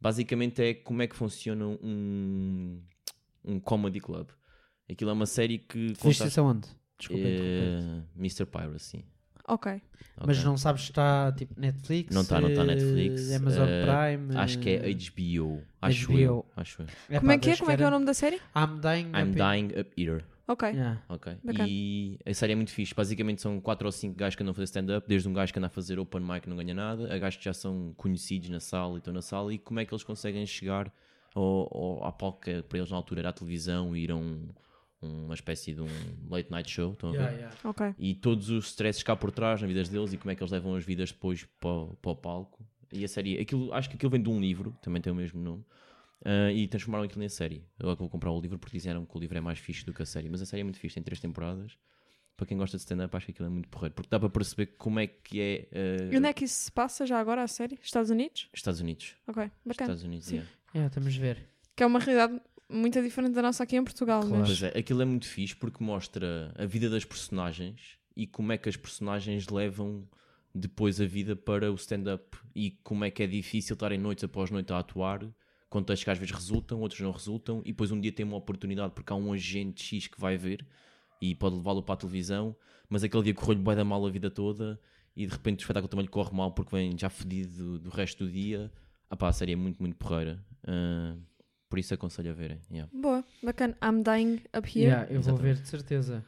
[0.00, 2.80] Basicamente é como é que funciona um,
[3.44, 4.28] um comedy club.
[4.90, 6.66] Aquilo é uma série que Viste isso aonde?
[6.98, 7.22] Desculpa.
[7.22, 7.82] interromper.
[7.82, 8.46] eh, Mr.
[8.46, 9.04] Piracy.
[9.46, 9.80] ok.
[10.26, 12.14] Mas não sabes se está tipo Netflix?
[12.14, 13.32] Não está, não está eh, Netflix.
[13.32, 14.36] Amazon eh, Prime.
[14.36, 15.62] Acho que é eh, HBO.
[15.80, 16.18] Acho HBO.
[16.18, 16.46] eu.
[16.56, 16.86] Acho eu.
[17.20, 17.52] Como é pá, que é?
[17.52, 18.36] acho Como é que é o nome da série?
[18.54, 19.12] I'm Dying.
[19.14, 20.24] I'm Up- Dying Up Here.
[20.52, 20.68] Ok.
[20.68, 21.02] Yeah.
[21.08, 21.36] Ok.
[21.44, 21.68] Bacana.
[21.68, 22.92] E a série é muito fixe.
[22.94, 25.58] Basicamente são 4 ou 5 gajos que andam a fazer stand-up, desde um gajo que
[25.58, 28.48] anda a fazer open mic e não ganha nada, a gajos que já são conhecidos
[28.48, 30.92] na sala e estão na sala, e como é que eles conseguem chegar
[31.34, 31.70] ao,
[32.02, 34.48] ao, à palco para eles na altura era a televisão e ir a um,
[35.00, 35.88] uma espécie de um
[36.28, 36.92] late night show.
[36.92, 37.18] Estão a ver?
[37.18, 37.56] Yeah, yeah.
[37.64, 37.94] Ok.
[37.98, 40.50] E todos os stresses cá por trás na vida deles e como é que eles
[40.52, 42.64] levam as vidas depois para, o- para o palco.
[42.92, 45.40] E a série, aquilo, acho que aquilo vem de um livro, também tem o mesmo
[45.40, 45.64] nome.
[46.24, 47.64] Ah, e transformaram aquilo em série.
[47.78, 49.92] Agora que vou comprar o livro porque disseram que o livro é mais fixe do
[49.92, 50.28] que a série.
[50.28, 51.76] Mas a série é muito fixe, tem três temporadas.
[52.36, 53.94] Para quem gosta de stand-up, acho que aquilo é muito porreiro.
[53.94, 55.68] Porque dá para perceber como é que é.
[55.72, 57.78] ah, E onde é que isso se passa já agora, a série?
[57.82, 58.48] Estados Unidos?
[58.54, 59.14] Estados Unidos.
[59.26, 59.52] Ok, bacana.
[59.92, 60.36] Estados Unidos, Sim.
[60.36, 60.50] yeah.
[60.74, 61.48] Yeah, estamos a ver.
[61.76, 64.38] Que é uma realidade muito diferente da nossa aqui em Portugal, Claro.
[64.38, 64.48] mas...
[64.48, 68.58] Pois é, aquilo é muito fixe porque mostra a vida das personagens e como é
[68.58, 70.08] que as personagens levam
[70.54, 74.50] depois a vida para o stand-up e como é que é difícil estarem noites após
[74.50, 75.24] noite a atuar
[75.70, 78.36] com textos que às vezes resultam, outros não resultam e depois um dia tem uma
[78.36, 80.66] oportunidade porque há um agente X que vai ver
[81.22, 82.54] e pode levá-lo para a televisão
[82.88, 84.78] mas aquele dia correu-lhe bem da mal a vida toda
[85.16, 87.90] e de repente o espetáculo também lhe corre mal porque vem já fedido do, do
[87.90, 88.70] resto do dia
[89.08, 91.14] ah pá, a série é muito, muito porreira Ah,
[91.68, 92.90] por isso aconselho a verem yeah.
[92.92, 93.76] Boa, bacana.
[93.80, 94.86] I'm dying up here.
[94.88, 95.42] Yeah, eu vou Exatamente.
[95.42, 96.24] ver de certeza.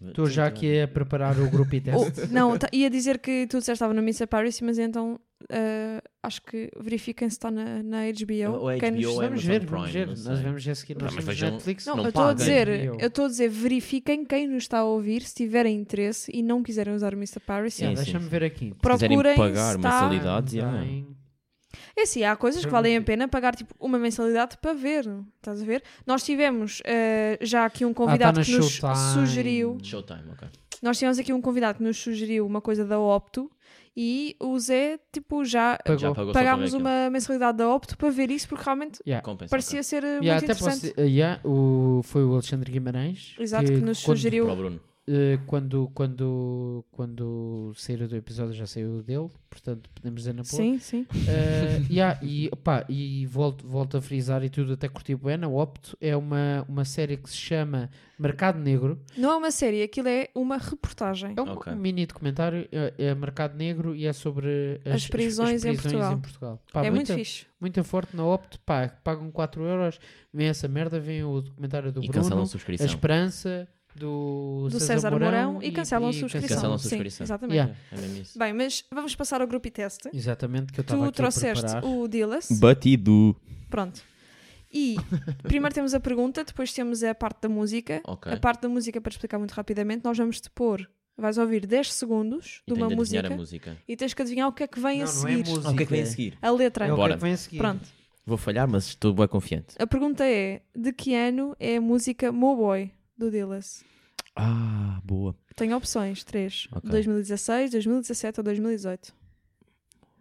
[0.00, 2.32] Estou já aqui a preparar o grupo e Oh, teste.
[2.32, 4.26] não, tá- ia dizer que tu disseste que estava no Mr.
[4.26, 8.58] Paris, mas então eh, acho que verifiquem se está na, na HBO.
[8.66, 10.06] Ou Quem nos- é Vamos ver, vamos Prime, ver.
[10.16, 10.96] não Nós vamos ver a seguir.
[11.00, 11.86] Nós Não, mas Netflix.
[11.86, 14.78] Não, não eu estou a dizer, Eu- eu estou a dizer, verifiquem quem nos está
[14.80, 17.40] a ouvir, se tiverem interesse e não quiserem usar o Mr.
[17.40, 17.74] Paris.
[17.74, 18.66] Sim, Yeah, sim, Deixa-me ver aqui.
[18.68, 20.84] Se Procurem pagar se está- mensalidades, yeah.
[21.96, 25.06] É assim, há coisas que valem a pena pagar tipo uma mensalidade para ver.
[25.36, 25.82] Estás a ver?
[26.06, 29.14] Nós tivemos eh, já aqui um Ah, convidado tá na que nos Showtime.
[29.26, 29.78] sugeriu.
[29.82, 30.48] Showtime, ok.
[30.82, 33.50] Nós tivemos aqui um convidado que nos sugeriu uma coisa da Opto
[33.96, 35.98] e o Zé, tipo, já Pagou.
[35.98, 39.00] Já pagou pagámos só para ver uma mensalidade da Opto para ver isso porque realmente
[39.06, 39.22] Yeah.
[39.24, 40.94] Compensa, parecia ser eh, Yeah, muito até posso interessante.
[40.96, 44.44] dizer- uh, yeah, o, foi o Alexandre Guimarães Exato, que nos quando, sugeriu.
[44.44, 44.80] Para o Bruno.
[45.10, 50.62] Uh, quando, quando, quando sair do episódio já saiu dele, portanto podemos dizer na boa.
[50.62, 51.02] Sim, sim.
[51.02, 55.42] Uh, yeah, e, opá, e volto, volto a frisar e tudo, até curti bem.
[55.42, 59.00] A Opto é uma, uma série que se chama Mercado Negro.
[59.16, 61.34] Não é uma série, aquilo é uma reportagem.
[61.36, 61.74] É um Ok.
[61.74, 66.62] mini documentário, é, é Mercado Negro e é sobre as, As prisões em Portugal.
[66.72, 67.46] Pá, é muita, muito fixe.
[67.60, 69.98] muito forte na Opto, pá, pagam 4 euros,
[70.32, 72.86] vem essa merda, vem o documentário do E cancelam Bruno, a a.
[72.86, 76.48] Esperança do, Do César Mourão e cancelam a subscrição.
[76.56, 77.24] Cancelam a Sim, subscrição.
[77.24, 77.56] exatamente.
[77.56, 77.76] Yeah.
[77.92, 78.38] É mesmo isso.
[78.38, 80.08] Bem, mas vamos passar ao grupo e teste.
[80.12, 82.48] Exatamente, que eu estava Tu aqui trouxeste a o Dillas.
[82.50, 83.36] Batido.
[83.68, 84.02] Pronto.
[84.72, 84.96] E
[85.42, 88.00] primeiro temos a pergunta, depois temos a parte da música.
[88.04, 88.32] Ok.
[88.32, 91.92] A parte da música, para explicar muito rapidamente, nós vamos te pôr, vais ouvir 10
[91.92, 93.76] segundos E de uma música, a música.
[93.88, 95.48] e tens que adivinhar o que é que vem a Não, não é seguir.
[95.48, 95.68] música.
[95.68, 96.38] Ah, o que é que vem a seguir?
[96.40, 96.86] a letra.
[96.86, 97.58] É o que é que vem a seguir.
[97.58, 97.88] Pronto.
[98.24, 99.74] Vou falhar, mas estou bem confiante.
[99.76, 103.84] A pergunta é: de que ano é a música Mo Boy do Dillas?
[104.34, 105.36] Ah, boa.
[105.54, 106.68] Tenho opções: 3.
[106.72, 106.90] Ok.
[106.90, 109.14] 2016, 2017 ou 2018.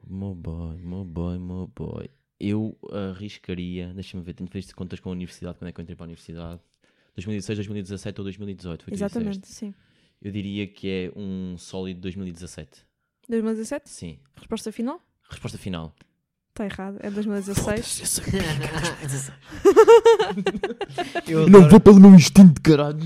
[0.05, 2.09] Mo boy, mo boy, mo boy.
[2.39, 5.95] Eu arriscaria, deixa-me ver, tenho feito contas com a universidade, quando é que eu entrei
[5.95, 6.62] para a universidade.
[7.15, 9.73] 2016, 2017 ou 2018, foi Exatamente, sim.
[10.21, 12.85] Eu diria que é um sólido 2017.
[13.27, 13.89] 2017?
[13.89, 14.19] Sim.
[14.35, 15.01] Resposta final?
[15.29, 15.93] Resposta final.
[16.60, 18.00] Está errado, é 2016.
[18.02, 19.32] Eu sabia que era 2016.
[21.28, 23.00] Eu Não adoro, vou pelo meu instinto, caralho.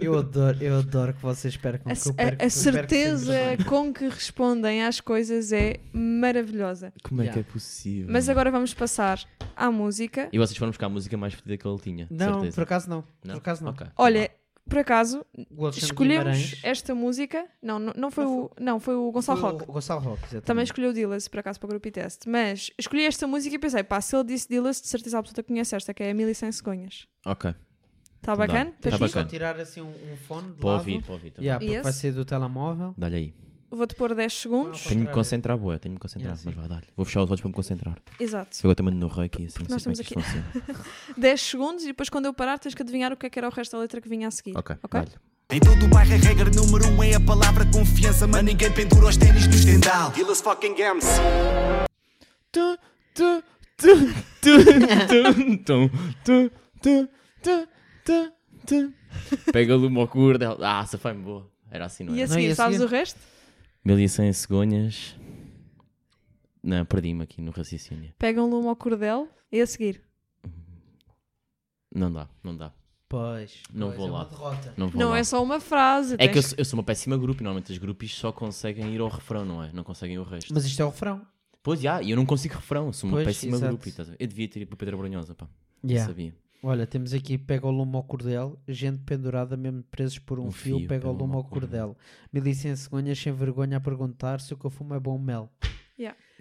[0.00, 1.90] eu, adoro, eu adoro que vocês percam.
[1.90, 3.64] A, que eu a- perco- a perco certeza sempre.
[3.64, 6.92] com que respondem às coisas é maravilhosa.
[7.02, 7.42] Como é Yeah.
[7.42, 8.06] que é possível?
[8.12, 9.20] Mas agora vamos passar
[9.56, 10.28] à música.
[10.32, 12.54] E vocês foram buscar a música mais fedida que ele tinha, de Não, certeza.
[12.54, 13.04] por acaso não.
[13.22, 13.72] Por acaso não.
[13.72, 13.86] Ok.
[13.96, 14.30] Olha,
[14.70, 15.26] por acaso,
[15.76, 17.46] escolhemos Guimarães esta música.
[17.62, 18.50] Não, não, não foi Não o.
[18.58, 19.64] Não, foi o Gonçalo foi Roque.
[19.68, 20.44] O Gonçalo Roque, exatamente.
[20.46, 22.28] Também escolheu o Dillas, por acaso, para o grupo e teste.
[22.28, 25.48] Mas escolhi esta música e pensei, pá, se ele disse Dillas, de certeza absoluta que
[25.48, 27.06] conhece esta, que é a 1100 cegonhas.
[27.26, 27.50] Ok.
[28.16, 28.36] Está Dá.
[28.36, 28.72] bacana?
[28.80, 29.26] Tá bacana.
[29.28, 30.78] tirar assim um, um fone de Para lado.
[30.80, 31.46] ouvir, para ouvir também.
[31.48, 31.96] Yeah, porque vai Yes.
[32.00, 32.94] ser do telemóvel.
[32.96, 33.34] Dá-lhe aí.
[33.70, 34.82] Vou-te pôr 10 segundos.
[34.84, 36.32] Tenho de me concentrar, boa, tenho de me concentrar.
[36.36, 36.84] Yeah, mas vai dar.
[36.96, 37.98] Vou fechar os olhos para me concentrar.
[38.18, 38.56] Exato.
[38.60, 40.84] Agora também no rei aqui, assim, não Nós sei como é estamos que isto funciona.
[41.16, 43.48] 10 segundos e depois quando eu parar tens que adivinhar o que é que era
[43.48, 44.56] o resto da letra que vinha a seguir.
[44.56, 45.00] Ok, Ok?
[45.00, 45.12] dá-lhe.
[45.52, 49.06] Em todo o bairro a regra número um é a palavra confiança Mas ninguém pendura
[49.08, 51.08] os ténis no estendal Eles fucking MC
[52.52, 52.78] Tu,
[53.14, 53.42] tu,
[53.76, 53.96] tu,
[54.40, 54.54] tu,
[55.08, 55.70] tu,
[56.24, 56.50] tu,
[56.82, 57.10] tu,
[57.42, 57.68] tu,
[58.04, 58.32] tu,
[58.66, 58.94] tu.
[59.52, 60.56] Pega-lhe uma curda.
[60.60, 61.48] Ah, essa foi boa.
[61.70, 62.30] Era assim, não E a era?
[62.30, 62.86] E seguir, a sabes seguir?
[62.86, 63.18] o resto?
[63.84, 65.16] 1100 cegonhas.
[66.62, 68.12] Não, perdi-me aqui no raciocínio.
[68.18, 70.02] Pegam lume ao cordel e a seguir.
[71.94, 72.72] Não dá, não dá.
[73.08, 73.62] Pois.
[73.72, 74.18] Não pois, vou é lá.
[74.20, 74.74] uma derrota.
[74.76, 75.18] Não, vou Não lá.
[75.18, 76.14] é só uma frase.
[76.14, 78.30] É que eu tens sou, eu sou uma péssima grupo e normalmente as grupos só
[78.30, 79.72] conseguem ir ao refrão, não é?
[79.72, 80.52] Não conseguem o resto.
[80.54, 81.26] Mas isto é o refrão.
[81.62, 83.76] Pois, já, e eu não consigo refrão, eu sou uma Pois, péssima exato.
[83.76, 84.16] grupo.
[84.18, 85.48] Eu devia ter ido para Pedra Brunhosa, pá.
[85.82, 86.08] Não Yeah.
[86.08, 86.34] sabia.
[86.62, 90.50] Olha, temos aqui pega o lume ao cordel, gente pendurada mesmo presos por um, Um
[90.50, 91.96] fio, fio, pega o lume ao cordel.
[92.32, 95.50] Milícia em cegonhas sem vergonha a perguntar se o que eu fumo é bom mel.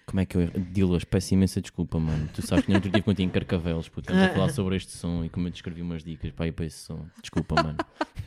[0.09, 0.47] Como é que eu.
[0.47, 2.27] Dilas, peço imensa desculpa, mano.
[2.33, 4.11] Tu sabes que nem outro dia contigo em Carcavelos, puto.
[4.11, 6.79] A falar sobre este som e como eu descrevi umas dicas para ir para esse
[6.79, 7.05] som.
[7.21, 7.77] Desculpa, mano.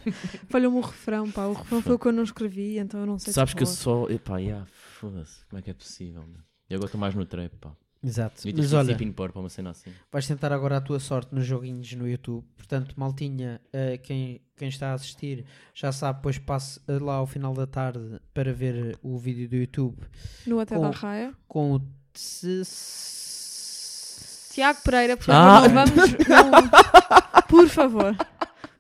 [0.49, 1.47] Falhou-me o refrão, pá.
[1.47, 3.64] O refrão foi o que eu não escrevi, então eu não sei sabes se que
[3.64, 4.09] eu só.
[4.09, 4.64] Epá, yeah,
[5.01, 5.45] foda-se.
[5.47, 6.45] Como é que é possível, mano?
[6.70, 7.72] E agora estou mais no trap, pá.
[8.05, 8.43] Exato.
[8.43, 8.97] Ter Mas olha,
[9.41, 9.91] uma cena assim.
[10.11, 12.45] vais tentar agora a tua sorte nos joguinhos no YouTube.
[12.57, 17.27] Portanto, maltinha, eh, quem, quem está a assistir já sabe, depois passe eh, lá ao
[17.27, 19.99] final da tarde para ver o vídeo do YouTube
[20.47, 21.33] No Até com- da Raia.
[21.47, 21.81] com o.
[24.53, 25.63] Tiago Pereira, por Ah.
[25.63, 26.11] favor, não vamos.
[26.29, 28.17] não- por favor.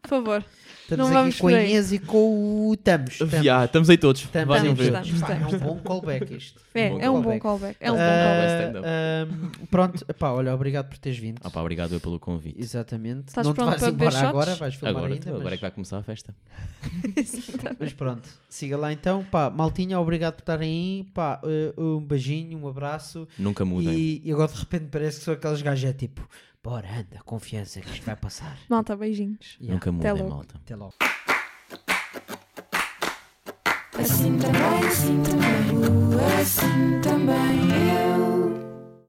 [0.02, 0.44] Por favor.
[0.82, 1.52] Estamos Não aqui com a.
[1.52, 3.16] Inês e com o Tamos.
[3.18, 3.44] Tamos.
[3.44, 4.22] Já, estamos aí todos.
[4.22, 4.86] Estamos, estamos, ver.
[5.04, 5.20] estamos.
[5.20, 6.60] Pá, É um bom callback isto.
[6.74, 7.40] É, bom é um bom callback.
[7.40, 7.76] callback.
[7.80, 8.52] É um Ah, bom callback.
[8.52, 8.86] Ah, stand-up.
[9.64, 11.40] ah, pronto, pá, olha, obrigado por teres vindo.
[11.42, 12.60] Ah, pá, obrigado eu pelo convite.
[12.60, 13.28] Exatamente.
[13.28, 15.30] Estás não te pronto vais embora agora, vais filmar Agora, ainda.
[15.30, 16.34] agora mas, é que vai começar a festa.
[17.78, 19.24] mas pronto, siga lá então.
[19.30, 21.04] Pá, maltinha, obrigado por estarem aí.
[21.14, 23.26] Pá, eh, um beijinho, um abraço.
[23.38, 23.94] Nunca mudem.
[23.94, 26.28] E, e agora de repente parece que são aqueles gajos é tipo,
[26.62, 28.56] bora, anda, confiança que isto vai passar.
[28.70, 29.56] Malta, beijinhos.
[29.60, 29.74] Yeah.
[29.74, 30.56] Nunca mudem, malta.
[30.56, 30.94] Até logo.
[33.98, 37.60] Assim também, assim também, assim também
[37.98, 38.31] eu.